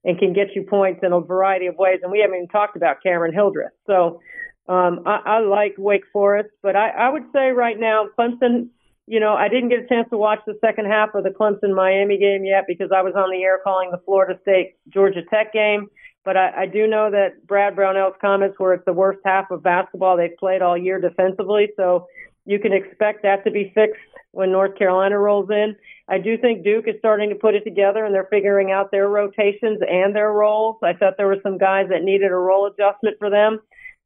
and 0.03 0.19
can 0.19 0.33
get 0.33 0.47
you 0.53 0.63
points 0.63 0.99
in 1.03 1.13
a 1.13 1.21
variety 1.21 1.67
of 1.67 1.77
ways. 1.77 1.99
And 2.03 2.11
we 2.11 2.19
haven't 2.19 2.35
even 2.35 2.47
talked 2.49 2.75
about 2.75 3.01
Cameron 3.01 3.33
Hildreth. 3.33 3.71
So 3.87 4.19
um, 4.67 5.03
I, 5.05 5.21
I 5.25 5.39
like 5.39 5.75
Wake 5.77 6.03
Forest, 6.11 6.49
but 6.61 6.75
I, 6.75 6.89
I 6.89 7.09
would 7.09 7.25
say 7.31 7.51
right 7.51 7.79
now 7.79 8.07
Clemson 8.17 8.69
you 9.07 9.19
know, 9.19 9.33
I 9.33 9.49
didn't 9.49 9.69
get 9.69 9.79
a 9.79 9.87
chance 9.87 10.07
to 10.09 10.17
watch 10.17 10.39
the 10.45 10.57
second 10.61 10.85
half 10.85 11.15
of 11.15 11.23
the 11.23 11.29
Clemson 11.29 11.75
Miami 11.75 12.17
game 12.17 12.45
yet 12.45 12.65
because 12.67 12.91
I 12.95 13.01
was 13.01 13.13
on 13.15 13.31
the 13.31 13.43
air 13.43 13.59
calling 13.63 13.91
the 13.91 14.01
Florida 14.05 14.39
State 14.41 14.75
Georgia 14.89 15.21
Tech 15.29 15.53
game. 15.53 15.87
But 16.23 16.37
I, 16.37 16.61
I 16.61 16.65
do 16.67 16.87
know 16.87 17.09
that 17.09 17.45
Brad 17.47 17.75
Brownell's 17.75 18.13
comments 18.21 18.59
were 18.59 18.73
it's 18.73 18.85
the 18.85 18.93
worst 18.93 19.19
half 19.25 19.49
of 19.49 19.63
basketball 19.63 20.17
they've 20.17 20.37
played 20.37 20.61
all 20.61 20.77
year 20.77 20.99
defensively. 21.01 21.69
So 21.75 22.07
you 22.45 22.59
can 22.59 22.73
expect 22.73 23.23
that 23.23 23.43
to 23.43 23.51
be 23.51 23.71
fixed 23.73 23.99
when 24.31 24.51
North 24.51 24.77
Carolina 24.77 25.17
rolls 25.17 25.49
in. 25.49 25.75
I 26.07 26.19
do 26.19 26.37
think 26.37 26.63
Duke 26.63 26.87
is 26.87 26.95
starting 26.99 27.29
to 27.29 27.35
put 27.35 27.55
it 27.55 27.63
together 27.63 28.05
and 28.05 28.13
they're 28.13 28.27
figuring 28.29 28.71
out 28.71 28.91
their 28.91 29.07
rotations 29.07 29.79
and 29.87 30.15
their 30.15 30.31
roles. 30.31 30.77
I 30.83 30.93
thought 30.93 31.15
there 31.17 31.27
were 31.27 31.41
some 31.43 31.57
guys 31.57 31.87
that 31.89 32.03
needed 32.03 32.31
a 32.31 32.35
role 32.35 32.67
adjustment 32.67 33.17
for 33.19 33.29
them. 33.29 33.59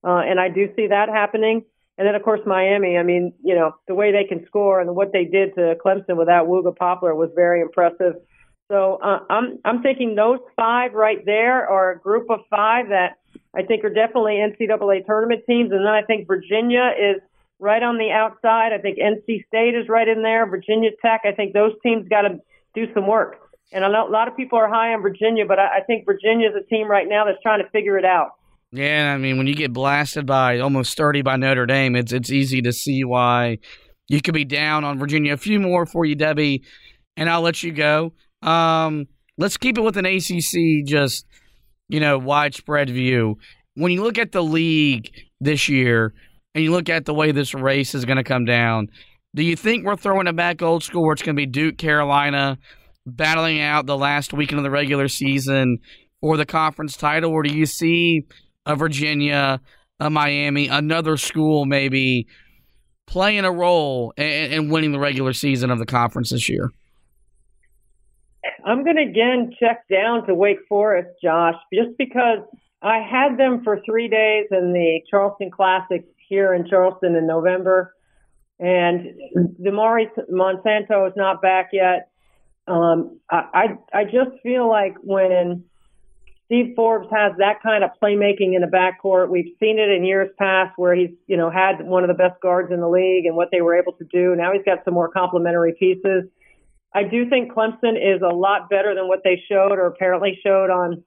Uh, 0.04 0.20
and 0.20 0.40
I 0.40 0.50
do 0.50 0.70
see 0.76 0.88
that 0.88 1.10
happening. 1.10 1.66
And 1.98 2.06
then, 2.06 2.16
of 2.16 2.24
course, 2.24 2.42
Miami. 2.46 2.98
I 2.98 3.04
mean, 3.04 3.34
you 3.42 3.56
know, 3.56 3.76
the 3.88 3.96
way 3.96 4.12
they 4.12 4.26
can 4.26 4.46
score 4.48 4.82
and 4.82 4.96
what 4.96 5.14
they 5.14 5.26
did 5.26 5.56
to 5.56 5.76
Clemson 5.84 6.18
without 6.18 6.48
Wooga 6.48 6.76
Poplar 6.76 7.16
was 7.16 7.30
very 7.36 7.62
impressive. 7.62 8.16
So 8.68 9.00
uh, 9.02 9.20
I'm 9.30 9.60
I'm 9.64 9.82
thinking 9.82 10.16
those 10.16 10.40
five 10.56 10.94
right 10.94 11.24
there 11.24 11.68
are 11.68 11.92
a 11.92 12.00
group 12.00 12.30
of 12.30 12.40
five 12.50 12.90
that 12.90 13.18
I 13.56 13.64
think 13.64 13.84
are 13.84 13.94
definitely 13.94 14.34
NCAA 14.34 15.06
tournament 15.06 15.44
teams. 15.48 15.72
And 15.72 15.82
then 15.82 15.94
I 15.94 16.02
think 16.02 16.28
Virginia 16.28 16.92
is 17.00 17.22
right 17.60 17.82
on 17.82 17.98
the 17.98 18.12
outside. 18.12 18.74
I 18.74 18.80
think 18.80 18.98
NC 18.98 19.46
State 19.48 19.76
is 19.76 19.88
right 19.88 20.08
in 20.08 20.24
there. 20.24 20.46
Virginia 20.48 20.90
Tech. 21.02 21.22
I 21.26 21.32
think 21.32 21.54
those 21.54 21.74
teams 21.84 22.08
got 22.10 22.24
to 22.24 22.40
do 22.74 22.92
some 22.94 23.08
work. 23.08 23.40
And 23.72 23.84
a 23.84 23.90
lot 23.90 24.28
of 24.28 24.36
people 24.36 24.60
are 24.60 24.68
high 24.68 24.94
on 24.94 25.02
Virginia, 25.02 25.46
but 25.46 25.60
I, 25.60 25.78
I 25.78 25.82
think 25.82 26.06
Virginia 26.06 26.50
is 26.50 26.56
a 26.56 26.64
team 26.66 26.88
right 26.88 27.08
now 27.08 27.26
that's 27.26 27.42
trying 27.42 27.64
to 27.64 27.70
figure 27.70 27.98
it 27.98 28.06
out. 28.06 28.32
Yeah, 28.76 29.14
I 29.14 29.18
mean, 29.18 29.38
when 29.38 29.48
you 29.48 29.56
get 29.56 29.72
blasted 29.72 30.26
by 30.26 30.60
almost 30.60 30.98
30 30.98 31.22
by 31.22 31.38
Notre 31.38 31.66
Dame, 31.66 31.96
it's 31.96 32.12
it's 32.12 32.30
easy 32.30 32.62
to 32.64 32.74
see 32.74 33.06
why 33.06 33.60
you 34.10 34.22
could 34.22 34.34
be 34.34 34.44
down 34.44 34.84
on 34.84 35.00
Virginia. 35.00 35.32
A 35.32 35.38
few 35.38 35.62
more 35.62 35.86
for 35.86 36.04
you, 36.04 36.14
Debbie, 36.14 36.62
and 37.16 37.30
I'll 37.30 37.42
let 37.42 37.64
you 37.64 37.72
go. 37.72 38.12
Um, 38.42 39.06
let's 39.38 39.56
keep 39.56 39.78
it 39.78 39.82
with 39.82 39.96
an 39.96 40.06
ACC, 40.06 40.86
just 40.86 41.26
you 41.88 42.02
know, 42.02 42.18
widespread 42.18 42.90
view. 42.90 43.38
When 43.76 43.94
you 43.94 44.04
look 44.04 44.18
at 44.18 44.34
the 44.34 44.44
league 44.44 45.10
this 45.40 45.70
year, 45.70 46.14
and 46.54 46.62
you 46.62 46.72
look 46.72 46.90
at 46.90 47.06
the 47.06 47.14
way 47.14 47.32
this 47.32 47.54
race 47.54 47.96
is 47.96 48.04
going 48.04 48.18
to 48.18 48.26
come 48.26 48.44
down, 48.44 48.90
do 49.34 49.44
you 49.44 49.56
think 49.56 49.86
we're 49.86 49.96
throwing 49.96 50.28
it 50.28 50.36
back 50.36 50.62
old 50.62 50.84
school, 50.84 51.04
where 51.04 51.14
it's 51.14 51.22
going 51.22 51.36
to 51.36 51.40
be 51.40 51.46
Duke, 51.46 51.78
Carolina, 51.78 52.58
battling 53.06 53.62
out 53.62 53.86
the 53.86 53.98
last 53.98 54.34
weekend 54.34 54.60
of 54.60 54.64
the 54.64 54.70
regular 54.70 55.08
season 55.08 55.78
for 56.20 56.36
the 56.36 56.46
conference 56.46 56.98
title, 56.98 57.32
or 57.32 57.42
do 57.42 57.54
you 57.54 57.66
see 57.66 58.26
a 58.66 58.76
Virginia, 58.76 59.62
a 60.00 60.10
Miami, 60.10 60.68
another 60.68 61.18
school 61.18 61.66
maybe 61.66 62.28
playing 63.08 63.46
a 63.46 63.52
role 63.52 64.14
in, 64.18 64.26
in 64.26 64.70
winning 64.70 64.92
the 64.92 65.00
regular 65.00 65.34
season 65.34 65.70
of 65.70 65.80
the 65.80 65.86
conference 65.86 66.32
this 66.32 66.50
year? 66.50 66.72
I'm 68.66 68.84
going 68.84 68.96
to 68.96 69.04
again 69.04 69.52
check 69.60 69.88
down 69.90 70.26
to 70.28 70.36
Wake 70.36 70.60
Forest, 70.68 71.10
Josh, 71.24 71.56
just 71.74 71.98
because 71.98 72.40
I 72.82 73.00
had 73.00 73.38
them 73.38 73.64
for 73.64 73.80
three 73.86 74.08
days 74.08 74.48
in 74.52 74.74
the 74.74 75.02
Charleston 75.10 75.52
Classic 75.52 76.06
here 76.28 76.54
in 76.54 76.68
Charleston 76.68 77.16
in 77.16 77.28
November. 77.28 77.94
And 78.60 79.14
Damari 79.62 80.08
Monsanto 80.32 81.08
is 81.08 81.14
not 81.16 81.42
back 81.42 81.70
yet. 81.74 82.10
Um, 82.68 83.20
I, 83.30 83.78
I 83.94 84.00
I 84.00 84.04
just 84.06 84.42
feel 84.42 84.68
like 84.68 84.96
when 85.02 85.66
Steve 86.46 86.74
Forbes 86.76 87.08
has 87.12 87.34
that 87.40 87.62
kind 87.64 87.84
of 87.84 87.90
playmaking 88.02 88.56
in 88.56 88.62
the 88.62 88.68
backcourt, 88.68 89.30
we've 89.30 89.56
seen 89.60 89.80
it 89.80 89.90
in 89.90 90.06
years 90.06 90.30
past 90.38 90.78
where 90.78 90.94
he's 90.94 91.10
you 91.28 91.38
know 91.38 91.50
had 91.50 91.82
one 91.82 92.04
of 92.04 92.08
the 92.08 92.14
best 92.14 92.40
guards 92.42 92.72
in 92.72 92.80
the 92.80 92.88
league 92.88 93.26
and 93.26 93.36
what 93.36 93.50
they 93.52 93.62
were 93.62 93.76
able 93.76 93.94
to 93.94 94.04
do. 94.06 94.36
Now 94.36 94.54
he's 94.54 94.64
got 94.64 94.86
some 94.86 94.94
more 94.94 95.10
complementary 95.10 95.74
pieces. 95.74 96.26
I 96.94 97.04
do 97.04 97.30
think 97.30 97.52
Clemson 97.52 97.98
is 97.98 98.22
a 98.22 98.34
lot 98.34 98.70
better 98.70 98.96
than 98.96 99.08
what 99.08 99.22
they 99.24 99.42
showed 99.50 99.74
or 99.74 99.88
apparently 99.88 100.40
showed 100.42 100.70
on 100.70 101.04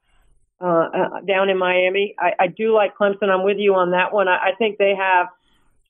uh, 0.61 0.67
uh, 0.67 1.21
down 1.21 1.49
in 1.49 1.57
Miami. 1.57 2.15
I, 2.19 2.33
I 2.41 2.47
do 2.49 2.75
like 2.75 2.97
Clemson. 2.97 3.31
I'm 3.31 3.45
with 3.45 3.59
you 3.59 3.75
on 3.75 3.93
that 3.93 4.13
one. 4.13 4.27
I, 4.27 4.49
I 4.49 4.51
think 4.59 4.77
they 4.77 4.95
have 4.99 5.29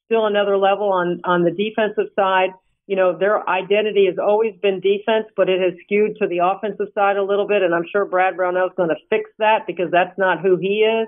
still 0.05 0.27
another 0.27 0.59
level 0.59 0.93
on 0.93 1.21
on 1.25 1.43
the 1.43 1.51
defensive 1.51 2.13
side 2.15 2.51
you 2.89 2.97
know, 2.97 3.17
their 3.17 3.47
identity 3.47 4.07
has 4.07 4.17
always 4.19 4.55
been 4.63 4.81
defense, 4.81 5.27
but 5.37 5.51
it 5.51 5.61
has 5.61 5.75
skewed 5.85 6.17
to 6.17 6.27
the 6.27 6.39
offensive 6.39 6.89
side 6.95 7.19
a 7.19 7.23
little 7.23 7.47
bit. 7.47 7.61
And 7.61 7.75
I'm 7.75 7.85
sure 7.93 8.07
Brad 8.07 8.35
Brownell 8.35 8.69
is 8.69 8.73
going 8.79 8.89
to 8.89 8.97
fix 9.11 9.29
that 9.39 9.67
because 9.67 9.91
that's 9.93 10.17
not 10.17 10.41
who 10.41 10.57
he 10.57 10.81
is. 10.89 11.07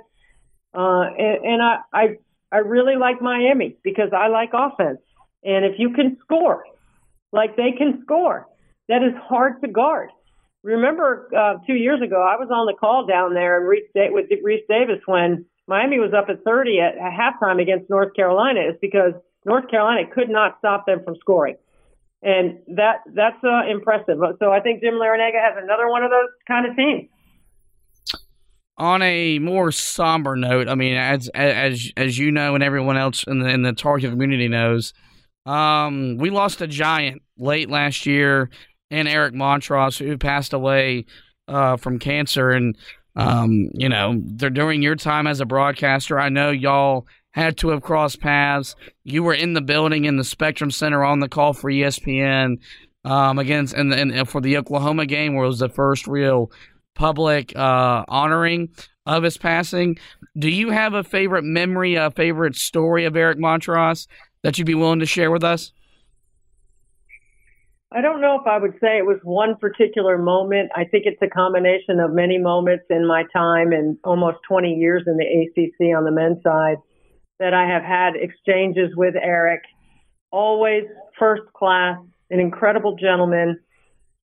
Uh, 0.75 1.09
and, 1.19 1.45
and 1.45 1.63
I, 1.63 1.79
I, 1.91 2.05
I 2.53 2.59
really 2.59 2.97
like 2.97 3.23
Miami 3.23 3.79
because 3.83 4.11
I 4.15 4.29
like 4.29 4.51
offense. 4.53 5.01
And 5.43 5.65
if 5.65 5.77
you 5.79 5.95
can 5.95 6.19
score, 6.23 6.65
like 7.33 7.57
they 7.57 7.73
can 7.79 8.03
score, 8.03 8.47
that 8.91 9.03
is 9.03 9.15
hard 9.19 9.63
to 9.63 9.69
guard. 9.69 10.11
Remember, 10.63 11.31
uh, 11.35 11.65
two 11.67 11.73
years 11.73 12.03
ago, 12.03 12.21
I 12.21 12.37
was 12.37 12.51
on 12.53 12.67
the 12.67 12.75
call 12.79 13.07
down 13.07 13.33
there 13.33 13.57
and 13.57 13.67
Rece, 13.67 14.13
with 14.13 14.27
Rece 14.29 14.69
Davis 14.69 15.01
when 15.07 15.47
Miami 15.67 15.99
was 15.99 16.13
up 16.13 16.29
at 16.29 16.45
30 16.45 16.79
at, 16.79 16.99
halftime 16.99 17.59
against 17.59 17.89
North 17.89 18.13
Carolina. 18.15 18.61
It's 18.69 18.79
because 18.83 19.15
North 19.47 19.71
Carolina 19.71 20.03
could 20.15 20.29
not 20.29 20.59
stop 20.59 20.85
them 20.85 21.03
from 21.03 21.17
scoring 21.21 21.57
and 22.23 22.59
that 22.77 23.01
that's 23.15 23.43
uh, 23.43 23.71
impressive. 23.71 24.19
So 24.39 24.51
I 24.51 24.61
think 24.61 24.83
Jim 24.83 24.95
Larrañaga 24.95 25.41
has 25.41 25.63
another 25.63 25.89
one 25.89 26.05
of 26.05 26.11
those 26.11 26.29
kind 26.47 26.67
of 26.67 26.77
teams. 26.77 27.09
On 28.77 29.03
a 29.03 29.39
more 29.39 29.73
somber 29.73 30.37
note, 30.37 30.69
I 30.69 30.75
mean, 30.75 30.97
as 30.97 31.29
as 31.35 31.93
as 31.97 32.19
you 32.19 32.31
know, 32.31 32.55
and 32.55 32.65
everyone 32.65 32.97
else 32.97 33.25
in 33.25 33.41
the 33.41 33.49
in 33.49 33.63
the 33.63 33.73
Tar 33.73 33.99
Heel 33.99 34.11
community 34.11 34.49
knows, 34.49 34.95
um, 35.45 36.17
we 36.17 36.31
lost 36.31 36.61
a 36.63 36.67
giant 36.67 37.23
late 37.37 37.69
last 37.69 38.07
year, 38.07 38.49
and 38.91 39.07
Eric 39.07 39.35
Montross, 39.35 39.99
who 39.99 40.17
passed 40.17 40.55
away 40.55 41.05
uh, 41.47 41.77
from 41.77 41.99
cancer, 41.99 42.51
and 42.51 42.77
um, 43.17 43.69
you 43.75 43.89
know, 43.89 44.21
they're 44.25 44.51
during 44.51 44.83
your 44.83 44.97
time 44.97 45.27
as 45.27 45.41
a 45.41 45.47
broadcaster, 45.47 46.19
I 46.19 46.29
know 46.29 46.51
y'all 46.51 47.07
had 47.33 47.57
to 47.59 47.69
have 47.69 47.83
crossed 47.83 48.21
paths. 48.21 48.75
You 49.05 49.23
were 49.23 49.35
in 49.35 49.55
the 49.55 49.61
building 49.61 50.05
in 50.05 50.17
the 50.17 50.25
Spectrum 50.25 50.71
Center 50.71 51.05
on 51.05 51.21
the 51.21 51.29
call 51.29 51.53
for 51.53 51.71
ESPN 51.71 52.59
um, 53.05 53.39
against 53.39 53.75
and, 53.75 53.93
and 53.93 54.29
for 54.29 54.41
the 54.41 54.57
Oklahoma 54.57 55.07
game, 55.07 55.35
where 55.35 55.45
it 55.45 55.49
was 55.49 55.61
the 55.61 55.69
first 55.69 56.07
real 56.07 56.51
public 56.95 57.57
uh, 57.57 58.05
honoring 58.09 58.69
of 59.07 59.23
his 59.23 59.39
passing. 59.39 59.97
Do 60.37 60.49
you 60.49 60.71
have 60.71 60.95
a 60.95 61.05
favorite 61.05 61.45
memory, 61.45 61.95
a 61.95 62.11
favorite 62.11 62.57
story 62.57 63.05
of 63.05 63.17
Eric 63.17 63.39
Montross 63.39 64.07
that 64.43 64.59
you'd 64.59 64.67
be 64.67 64.75
willing 64.75 65.01
to 65.01 65.07
share 65.07 65.31
with 65.31 65.45
us? 65.45 65.73
I 67.93 68.01
don't 68.03 68.21
know 68.21 68.39
if 68.41 68.47
I 68.47 68.59
would 68.59 68.75
say 68.81 68.99
it 68.99 69.07
was 69.07 69.19
one 69.25 69.57
particular 69.57 70.17
moment. 70.17 70.71
I 70.77 70.85
think 70.85 71.07
it's 71.07 71.21
a 71.23 71.29
combination 71.29 71.99
of 71.99 72.13
many 72.13 72.39
moments 72.39 72.85
in 72.89 73.05
my 73.05 73.25
time 73.33 73.73
and 73.73 73.99
almost 74.05 74.39
20 74.49 74.75
years 74.75 75.03
in 75.09 75.17
the 75.17 75.25
ACC 75.25 75.97
on 75.97 76.05
the 76.05 76.13
men's 76.13 76.41
side 76.45 76.77
that 77.41 77.55
I 77.55 77.67
have 77.67 77.83
had 77.83 78.15
exchanges 78.15 78.95
with 78.95 79.15
Eric. 79.21 79.63
Always 80.31 80.85
first 81.19 81.43
class, 81.55 81.99
an 82.31 82.39
incredible 82.39 82.95
gentleman, 82.95 83.59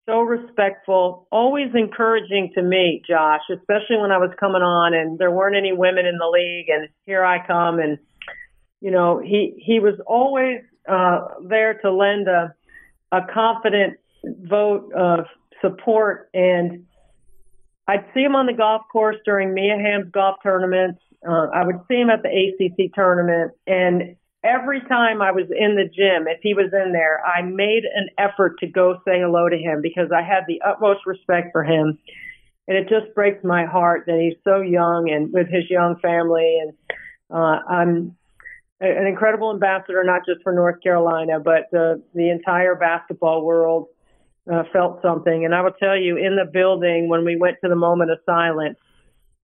so 0.06 0.22
respectful, 0.22 1.28
always 1.32 1.70
encouraging 1.74 2.52
to 2.54 2.62
me, 2.62 3.02
Josh, 3.10 3.42
especially 3.52 3.98
when 3.98 4.12
I 4.12 4.20
was 4.20 4.30
coming 4.40 4.62
on 4.62 4.94
and 4.94 5.18
there 5.18 5.32
weren't 5.32 5.56
any 5.56 5.74
women 5.74 6.06
in 6.06 6.20
the 6.20 6.28
league 6.28 6.70
and 6.70 6.90
here 7.08 7.26
I 7.26 7.46
come 7.46 7.80
and 7.80 7.98
you 8.82 8.92
know, 8.92 9.20
he 9.20 9.64
he 9.66 9.80
was 9.80 9.96
always 10.06 10.62
uh 10.88 11.22
there 11.48 11.80
to 11.82 11.92
lend 11.92 12.28
a 12.28 12.54
a 13.12 13.22
confident 13.34 13.98
vote 14.24 14.94
of 14.94 15.26
support 15.62 16.30
and 16.36 16.86
I'd 17.88 18.06
see 18.14 18.22
him 18.22 18.36
on 18.36 18.46
the 18.46 18.54
golf 18.54 18.84
course 18.92 19.18
during 19.26 19.56
Mia 19.56 19.78
Hamm's 19.78 20.12
golf 20.12 20.38
tournaments 20.44 21.02
uh, 21.28 21.48
I 21.54 21.66
would 21.66 21.80
see 21.88 21.96
him 21.96 22.10
at 22.10 22.24
the 22.24 22.30
ACC 22.30 22.94
tournament, 22.94 23.52
and 23.68 24.16
every 24.46 24.80
time 24.82 25.22
I 25.22 25.32
was 25.32 25.46
in 25.50 25.76
the 25.76 25.86
gym, 25.86 26.28
if 26.28 26.40
he 26.42 26.54
was 26.54 26.72
in 26.72 26.94
there, 26.94 27.26
I 27.26 27.42
made 27.42 27.84
an 27.84 28.10
effort 28.18 28.60
to 28.60 28.68
go 28.68 29.02
say 29.06 29.20
hello 29.20 29.50
to 29.50 29.58
him 29.58 29.82
because 29.82 30.12
I 30.16 30.22
had 30.22 30.44
the 30.48 30.62
utmost 30.62 31.06
respect 31.06 31.50
for 31.52 31.64
him. 31.64 31.98
And 32.68 32.78
it 32.78 32.88
just 32.88 33.14
breaks 33.16 33.44
my 33.44 33.66
heart 33.66 34.06
that 34.08 34.20
he's 34.20 34.38
so 34.44 34.62
young 34.62 35.10
and 35.10 35.34
with 35.34 35.48
his 35.50 35.70
young 35.70 35.98
family. 36.00 36.60
And 36.62 36.74
uh, 37.32 37.60
I'm 37.68 38.16
an 38.80 39.08
incredible 39.08 39.52
ambassador, 39.52 40.04
not 40.04 40.22
just 40.26 40.42
for 40.44 40.54
North 40.54 40.82
Carolina, 40.82 41.40
but 41.40 41.74
uh, 41.78 41.96
the 42.14 42.30
entire 42.30 42.76
basketball 42.76 43.44
world 43.44 43.88
uh, 44.52 44.64
felt 44.72 45.02
something. 45.02 45.46
And 45.46 45.56
I 45.56 45.62
will 45.62 45.72
tell 45.72 45.98
you, 45.98 46.18
in 46.18 46.36
the 46.36 46.50
building, 46.52 47.10
when 47.10 47.26
we 47.26 47.36
went 47.36 47.58
to 47.64 47.70
the 47.70 47.76
moment 47.76 48.12
of 48.12 48.20
silence, 48.26 48.78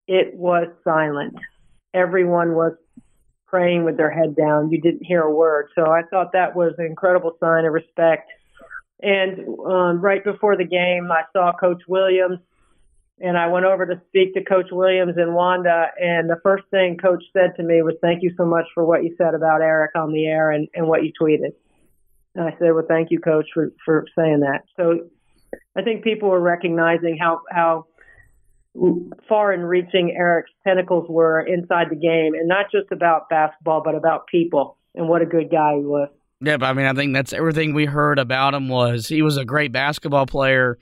it 0.06 0.34
was 0.34 0.68
silent 0.84 1.36
everyone 1.94 2.54
was 2.54 2.72
praying 3.46 3.84
with 3.84 3.96
their 3.96 4.10
head 4.10 4.36
down. 4.36 4.70
You 4.70 4.80
didn't 4.80 5.04
hear 5.04 5.22
a 5.22 5.34
word. 5.34 5.68
So 5.74 5.90
I 5.90 6.02
thought 6.08 6.32
that 6.32 6.54
was 6.54 6.72
an 6.78 6.86
incredible 6.86 7.36
sign 7.40 7.64
of 7.64 7.72
respect. 7.72 8.30
And 9.02 9.48
um, 9.66 10.00
right 10.00 10.22
before 10.22 10.56
the 10.56 10.64
game, 10.64 11.10
I 11.10 11.22
saw 11.32 11.52
Coach 11.58 11.82
Williams, 11.88 12.38
and 13.18 13.36
I 13.36 13.48
went 13.48 13.66
over 13.66 13.86
to 13.86 14.00
speak 14.08 14.34
to 14.34 14.44
Coach 14.44 14.68
Williams 14.70 15.14
and 15.16 15.34
Wanda. 15.34 15.86
And 15.98 16.28
the 16.28 16.38
first 16.42 16.64
thing 16.70 16.96
Coach 16.96 17.22
said 17.32 17.54
to 17.56 17.62
me 17.62 17.82
was, 17.82 17.94
"Thank 18.02 18.22
you 18.22 18.32
so 18.36 18.44
much 18.44 18.66
for 18.74 18.84
what 18.84 19.02
you 19.02 19.14
said 19.16 19.34
about 19.34 19.62
Eric 19.62 19.92
on 19.94 20.12
the 20.12 20.26
air 20.26 20.50
and, 20.50 20.68
and 20.74 20.86
what 20.86 21.02
you 21.02 21.12
tweeted." 21.20 21.52
And 22.34 22.44
I 22.44 22.50
said, 22.58 22.72
"Well, 22.72 22.84
thank 22.86 23.10
you, 23.10 23.20
Coach, 23.20 23.46
for 23.54 23.72
for 23.84 24.04
saying 24.16 24.40
that." 24.40 24.64
So 24.76 25.08
I 25.76 25.82
think 25.82 26.04
people 26.04 26.28
were 26.28 26.40
recognizing 26.40 27.16
how 27.18 27.40
how 27.50 27.86
far 29.28 29.52
and 29.52 29.68
reaching 29.68 30.14
Eric's 30.16 30.50
tentacles 30.66 31.06
were 31.08 31.40
inside 31.40 31.88
the 31.90 31.96
game, 31.96 32.34
and 32.34 32.48
not 32.48 32.66
just 32.70 32.92
about 32.92 33.28
basketball, 33.28 33.82
but 33.84 33.94
about 33.94 34.26
people 34.26 34.76
and 34.94 35.08
what 35.08 35.22
a 35.22 35.26
good 35.26 35.50
guy 35.50 35.76
he 35.76 35.84
was. 35.84 36.08
Yeah, 36.40 36.56
but 36.56 36.66
I 36.66 36.72
mean, 36.72 36.86
I 36.86 36.94
think 36.94 37.12
that's 37.12 37.32
everything 37.32 37.74
we 37.74 37.84
heard 37.84 38.18
about 38.18 38.54
him 38.54 38.68
was 38.68 39.08
he 39.08 39.22
was 39.22 39.36
a 39.36 39.44
great 39.44 39.72
basketball 39.72 40.26
player, 40.26 40.78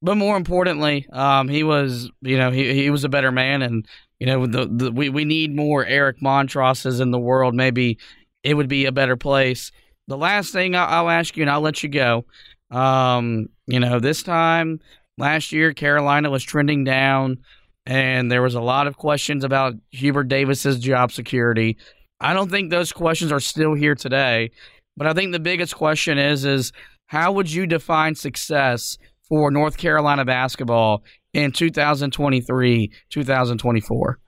but 0.00 0.16
more 0.16 0.36
importantly, 0.36 1.06
um, 1.12 1.48
he 1.48 1.62
was 1.64 2.10
you 2.20 2.36
know 2.36 2.50
he 2.50 2.74
he 2.74 2.90
was 2.90 3.04
a 3.04 3.08
better 3.08 3.32
man, 3.32 3.62
and 3.62 3.86
you 4.20 4.26
know 4.26 4.46
the, 4.46 4.66
the 4.66 4.92
we 4.92 5.08
we 5.08 5.24
need 5.24 5.56
more 5.56 5.84
Eric 5.84 6.22
Montrosses 6.22 7.00
in 7.00 7.10
the 7.10 7.18
world. 7.18 7.54
Maybe 7.54 7.98
it 8.44 8.54
would 8.54 8.68
be 8.68 8.84
a 8.84 8.92
better 8.92 9.16
place. 9.16 9.72
The 10.06 10.16
last 10.16 10.52
thing 10.52 10.76
I'll, 10.76 10.88
I'll 10.88 11.10
ask 11.10 11.36
you, 11.36 11.42
and 11.42 11.50
I'll 11.50 11.60
let 11.60 11.82
you 11.82 11.88
go. 11.88 12.24
Um, 12.70 13.48
you 13.66 13.80
know, 13.80 14.00
this 14.00 14.22
time 14.22 14.80
Last 15.22 15.52
year, 15.52 15.72
Carolina 15.72 16.30
was 16.30 16.42
trending 16.42 16.82
down, 16.82 17.38
and 17.86 18.28
there 18.28 18.42
was 18.42 18.56
a 18.56 18.60
lot 18.60 18.88
of 18.88 18.96
questions 18.96 19.44
about 19.44 19.74
Hubert 19.92 20.24
Davis's 20.24 20.80
job 20.80 21.12
security. 21.12 21.78
I 22.18 22.34
don't 22.34 22.50
think 22.50 22.70
those 22.70 22.90
questions 22.90 23.30
are 23.30 23.38
still 23.38 23.74
here 23.74 23.94
today, 23.94 24.50
but 24.96 25.06
I 25.06 25.12
think 25.12 25.30
the 25.30 25.38
biggest 25.38 25.76
question 25.76 26.18
is 26.18 26.44
is 26.44 26.72
how 27.06 27.30
would 27.34 27.52
you 27.52 27.68
define 27.68 28.16
success 28.16 28.98
for 29.28 29.52
North 29.52 29.76
Carolina 29.76 30.24
basketball 30.24 31.04
in 31.32 31.52
2023, 31.52 32.90
2024? 33.08 34.18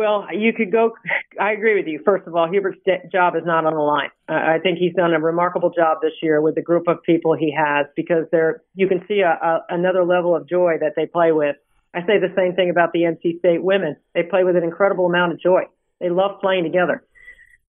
Well, 0.00 0.26
you 0.32 0.54
could 0.54 0.72
go. 0.72 0.96
I 1.40 1.52
agree 1.52 1.74
with 1.74 1.86
you. 1.86 2.00
First 2.06 2.26
of 2.26 2.34
all, 2.34 2.48
Hubert's 2.48 2.78
job 3.12 3.36
is 3.36 3.42
not 3.44 3.66
on 3.66 3.74
the 3.74 3.80
line. 3.80 4.08
I 4.30 4.58
think 4.58 4.78
he's 4.78 4.94
done 4.94 5.12
a 5.12 5.20
remarkable 5.20 5.68
job 5.68 5.98
this 6.00 6.14
year 6.22 6.40
with 6.40 6.54
the 6.54 6.62
group 6.62 6.88
of 6.88 7.02
people 7.02 7.36
he 7.36 7.54
has 7.54 7.84
because 7.94 8.24
there 8.32 8.62
you 8.74 8.88
can 8.88 9.04
see 9.06 9.20
a, 9.20 9.28
a, 9.28 9.60
another 9.68 10.06
level 10.06 10.34
of 10.34 10.48
joy 10.48 10.76
that 10.80 10.94
they 10.96 11.04
play 11.04 11.32
with. 11.32 11.56
I 11.92 12.00
say 12.06 12.18
the 12.18 12.32
same 12.34 12.54
thing 12.54 12.70
about 12.70 12.94
the 12.94 13.00
NC 13.00 13.40
State 13.40 13.62
women. 13.62 13.94
They 14.14 14.22
play 14.22 14.42
with 14.42 14.56
an 14.56 14.64
incredible 14.64 15.04
amount 15.04 15.32
of 15.32 15.40
joy. 15.40 15.64
They 16.00 16.08
love 16.08 16.40
playing 16.40 16.64
together. 16.64 17.04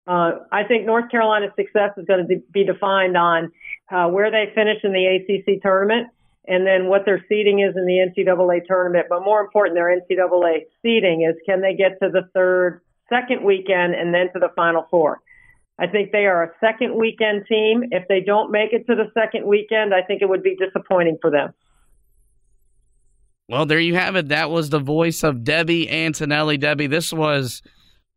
Uh, 0.07 0.39
I 0.53 0.63
think 0.63 0.85
North 0.85 1.11
Carolina's 1.11 1.51
success 1.57 1.91
is 1.97 2.05
going 2.05 2.25
to 2.25 2.41
be 2.53 2.63
defined 2.63 3.17
on 3.17 3.51
uh, 3.91 4.07
where 4.07 4.31
they 4.31 4.53
finish 4.55 4.77
in 4.85 4.93
the 4.93 5.05
ACC 5.05 5.61
tournament 5.61 6.07
and 6.47 6.65
then 6.65 6.87
what 6.87 7.05
their 7.05 7.23
seeding 7.29 7.59
is 7.59 7.75
in 7.75 7.85
the 7.85 7.99
NCAA 7.99 8.65
tournament. 8.65 9.07
But 9.09 9.23
more 9.23 9.41
important, 9.41 9.75
their 9.75 9.95
NCAA 9.95 10.65
seeding 10.81 11.27
is 11.29 11.35
can 11.45 11.61
they 11.61 11.75
get 11.75 11.99
to 12.01 12.09
the 12.09 12.29
third, 12.33 12.81
second 13.09 13.43
weekend 13.43 13.93
and 13.95 14.13
then 14.13 14.31
to 14.33 14.39
the 14.39 14.49
Final 14.55 14.87
Four? 14.89 15.19
I 15.79 15.87
think 15.87 16.11
they 16.11 16.25
are 16.25 16.43
a 16.43 16.51
second 16.59 16.95
weekend 16.95 17.45
team. 17.47 17.83
If 17.91 18.07
they 18.07 18.21
don't 18.21 18.51
make 18.51 18.73
it 18.73 18.85
to 18.87 18.95
the 18.95 19.11
second 19.13 19.45
weekend, 19.47 19.93
I 19.93 20.01
think 20.03 20.21
it 20.21 20.29
would 20.29 20.43
be 20.43 20.55
disappointing 20.55 21.17
for 21.21 21.31
them. 21.31 21.53
Well, 23.49 23.65
there 23.65 23.79
you 23.79 23.95
have 23.95 24.15
it. 24.15 24.29
That 24.29 24.49
was 24.49 24.69
the 24.69 24.79
voice 24.79 25.23
of 25.23 25.43
Debbie 25.43 25.89
Antonelli. 25.89 26.57
Debbie, 26.57 26.87
this 26.87 27.11
was 27.11 27.61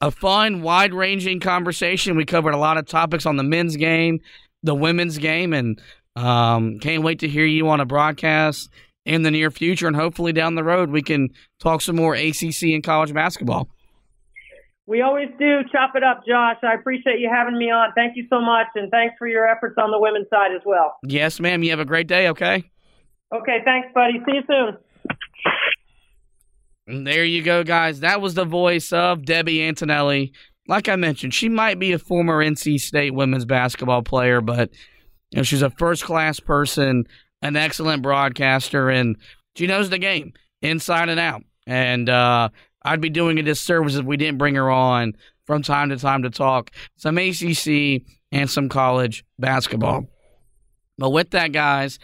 a 0.00 0.10
fun, 0.10 0.62
wide 0.62 0.94
ranging 0.94 1.40
conversation. 1.40 2.16
We 2.16 2.24
covered 2.24 2.54
a 2.54 2.58
lot 2.58 2.76
of 2.76 2.86
topics 2.86 3.26
on 3.26 3.36
the 3.36 3.42
men's 3.42 3.76
game, 3.76 4.20
the 4.62 4.74
women's 4.74 5.18
game, 5.18 5.52
and 5.52 5.80
Um, 6.16 6.78
can't 6.78 7.02
wait 7.02 7.20
to 7.20 7.28
hear 7.28 7.44
you 7.44 7.68
on 7.68 7.80
a 7.80 7.84
broadcast 7.84 8.70
in 9.04 9.22
the 9.22 9.30
near 9.30 9.50
future, 9.50 9.86
and 9.86 9.96
hopefully 9.96 10.32
down 10.32 10.54
the 10.54 10.64
road 10.64 10.90
we 10.90 11.02
can 11.02 11.28
talk 11.60 11.80
some 11.80 11.96
more 11.96 12.14
ACC 12.14 12.62
and 12.72 12.82
college 12.82 13.12
basketball. 13.12 13.68
We 14.86 15.00
always 15.00 15.28
do. 15.38 15.60
Chop 15.72 15.92
it 15.94 16.04
up, 16.04 16.24
Josh. 16.28 16.56
I 16.62 16.74
appreciate 16.74 17.18
you 17.18 17.30
having 17.32 17.58
me 17.58 17.70
on. 17.70 17.92
Thank 17.94 18.16
you 18.16 18.26
so 18.28 18.40
much, 18.40 18.66
and 18.74 18.90
thanks 18.90 19.14
for 19.18 19.26
your 19.26 19.46
efforts 19.46 19.76
on 19.78 19.90
the 19.90 19.98
women's 19.98 20.28
side 20.28 20.52
as 20.54 20.60
well. 20.64 20.96
Yes, 21.02 21.40
ma'am. 21.40 21.62
You 21.62 21.70
have 21.70 21.80
a 21.80 21.86
great 21.86 22.06
day, 22.06 22.28
okay? 22.28 22.70
Okay, 23.34 23.58
thanks, 23.64 23.88
buddy. 23.94 24.20
See 24.26 24.36
you 24.36 24.42
soon. 24.46 24.76
And 26.86 27.06
there 27.06 27.24
you 27.24 27.42
go, 27.42 27.64
guys. 27.64 28.00
That 28.00 28.20
was 28.20 28.34
the 28.34 28.44
voice 28.44 28.92
of 28.92 29.24
Debbie 29.24 29.62
Antonelli. 29.62 30.32
Like 30.68 30.88
I 30.88 30.96
mentioned, 30.96 31.32
she 31.32 31.48
might 31.48 31.78
be 31.78 31.92
a 31.92 31.98
former 31.98 32.44
NC 32.44 32.78
State 32.78 33.14
women's 33.14 33.46
basketball 33.46 34.02
player, 34.02 34.42
but 34.42 34.70
you 35.30 35.38
know, 35.38 35.42
she's 35.42 35.62
a 35.62 35.70
first 35.70 36.04
class 36.04 36.40
person, 36.40 37.04
an 37.42 37.56
excellent 37.56 38.02
broadcaster, 38.02 38.90
and 38.90 39.16
she 39.56 39.66
knows 39.66 39.90
the 39.90 39.98
game 39.98 40.32
inside 40.62 41.08
and 41.08 41.20
out. 41.20 41.42
And 41.66 42.08
uh, 42.08 42.50
I'd 42.82 43.00
be 43.00 43.10
doing 43.10 43.38
a 43.38 43.42
disservice 43.42 43.94
if 43.96 44.04
we 44.04 44.16
didn't 44.16 44.38
bring 44.38 44.54
her 44.54 44.70
on 44.70 45.14
from 45.46 45.62
time 45.62 45.90
to 45.90 45.96
time 45.96 46.22
to 46.22 46.30
talk 46.30 46.70
some 46.96 47.18
ACC 47.18 48.02
and 48.32 48.50
some 48.50 48.68
college 48.68 49.24
basketball. 49.38 50.06
But 50.98 51.10
with 51.10 51.30
that, 51.30 51.52
guys, 51.52 51.98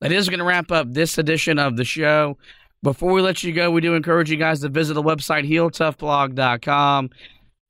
that 0.00 0.12
is 0.12 0.28
going 0.28 0.38
to 0.38 0.44
wrap 0.44 0.70
up 0.70 0.92
this 0.92 1.18
edition 1.18 1.58
of 1.58 1.76
the 1.76 1.84
show. 1.84 2.38
Before 2.82 3.12
we 3.12 3.20
let 3.20 3.42
you 3.42 3.52
go, 3.52 3.70
we 3.70 3.80
do 3.80 3.94
encourage 3.94 4.30
you 4.30 4.36
guys 4.36 4.60
to 4.60 4.68
visit 4.68 4.94
the 4.94 5.02
website 5.02 5.48
heeltoughblog.com. 5.50 7.10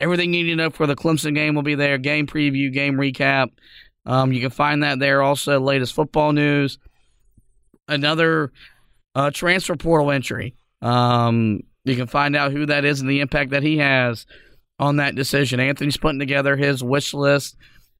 Everything 0.00 0.34
you 0.34 0.44
need 0.44 0.50
to 0.50 0.56
know 0.56 0.70
for 0.70 0.86
the 0.86 0.94
Clemson 0.94 1.34
game 1.34 1.54
will 1.54 1.62
be 1.62 1.74
there 1.74 1.98
game 1.98 2.26
preview, 2.26 2.72
game 2.72 2.94
recap. 2.94 3.48
Um, 4.08 4.32
you 4.32 4.40
can 4.40 4.50
find 4.50 4.82
that 4.82 4.98
there. 4.98 5.22
Also, 5.22 5.60
latest 5.60 5.92
football 5.92 6.32
news, 6.32 6.78
another 7.86 8.50
uh, 9.14 9.30
transfer 9.30 9.76
portal 9.76 10.10
entry. 10.10 10.54
Um, 10.80 11.60
you 11.84 11.94
can 11.94 12.06
find 12.06 12.34
out 12.34 12.52
who 12.52 12.66
that 12.66 12.84
is 12.84 13.00
and 13.00 13.08
the 13.08 13.20
impact 13.20 13.50
that 13.50 13.62
he 13.62 13.78
has 13.78 14.26
on 14.78 14.96
that 14.96 15.14
decision. 15.14 15.60
Anthony's 15.60 15.96
putting 15.98 16.18
together 16.18 16.56
his 16.56 16.82
wish 16.82 17.12
list 17.12 17.56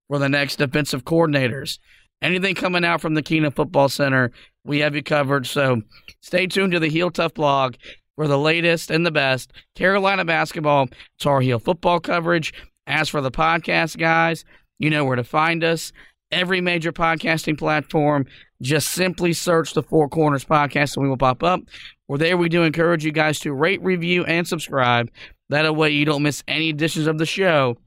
for 0.09 0.18
the 0.18 0.29
next 0.29 0.57
defensive 0.57 1.05
coordinators. 1.05 1.79
Anything 2.23 2.55
coming 2.55 2.85
out 2.85 3.01
from 3.01 3.14
the 3.14 3.23
Kenan 3.23 3.53
Football 3.53 3.88
Center, 3.88 4.33
we 4.64 4.79
have 4.81 4.94
you 4.94 5.03
covered. 5.03 5.47
So 5.47 5.83
stay 6.21 6.47
tuned 6.47 6.73
to 6.73 6.81
the 6.81 6.88
Heel 6.88 7.11
Tough 7.11 7.35
blog 7.35 7.75
for 8.16 8.27
the 8.27 8.38
latest 8.38 8.90
and 8.90 9.05
the 9.05 9.11
best 9.11 9.53
Carolina 9.77 10.25
basketball, 10.25 10.88
Tar 11.21 11.40
Heel 11.40 11.59
football 11.59 12.01
coverage. 12.01 12.53
As 12.87 13.11
for 13.11 13.21
the 13.21 13.31
podcast, 13.31 13.99
guys, 13.99 14.47
you 14.78 14.90
know 14.90 15.04
where 15.04 15.16
to 15.16 15.24
find 15.24 15.64
us. 15.64 15.92
Every 16.30 16.60
major 16.60 16.92
podcasting 16.92 17.58
platform, 17.58 18.26
just 18.60 18.88
simply 18.88 19.32
search 19.32 19.72
the 19.72 19.82
Four 19.82 20.08
Corners 20.08 20.44
Podcast 20.44 20.96
and 20.96 21.02
we 21.02 21.08
will 21.08 21.16
pop 21.16 21.42
up. 21.42 21.60
We're 22.06 22.18
there. 22.18 22.36
We 22.36 22.48
do 22.48 22.62
encourage 22.62 23.04
you 23.04 23.12
guys 23.12 23.38
to 23.40 23.52
rate, 23.52 23.82
review, 23.82 24.24
and 24.24 24.46
subscribe. 24.46 25.10
That 25.48 25.74
way 25.74 25.90
you 25.90 26.04
don't 26.04 26.22
miss 26.22 26.42
any 26.46 26.68
editions 26.68 27.06
of 27.06 27.18
the 27.18 27.26
show 27.26 27.78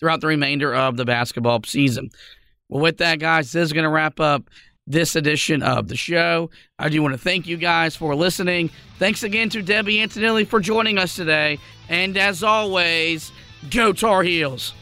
throughout 0.00 0.20
the 0.20 0.26
remainder 0.26 0.74
of 0.74 0.96
the 0.96 1.04
basketball 1.04 1.60
season. 1.64 2.10
Well, 2.68 2.82
with 2.82 2.98
that, 2.98 3.20
guys, 3.20 3.52
this 3.52 3.66
is 3.66 3.72
going 3.72 3.84
to 3.84 3.90
wrap 3.90 4.18
up 4.18 4.44
this 4.86 5.14
edition 5.14 5.62
of 5.62 5.88
the 5.88 5.96
show. 5.96 6.50
I 6.78 6.88
do 6.88 7.00
want 7.02 7.14
to 7.14 7.18
thank 7.18 7.46
you 7.46 7.56
guys 7.56 7.94
for 7.94 8.14
listening. 8.16 8.70
Thanks 8.98 9.22
again 9.22 9.48
to 9.50 9.62
Debbie 9.62 10.00
Antonelli 10.00 10.44
for 10.44 10.58
joining 10.58 10.98
us 10.98 11.14
today. 11.14 11.58
And 11.88 12.16
as 12.16 12.42
always, 12.42 13.30
go 13.70 13.92
Tar 13.92 14.22
Heels. 14.24 14.74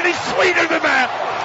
Any 0.00 0.14
sweeter 0.14 0.66
than 0.66 0.82
that. 0.82 1.39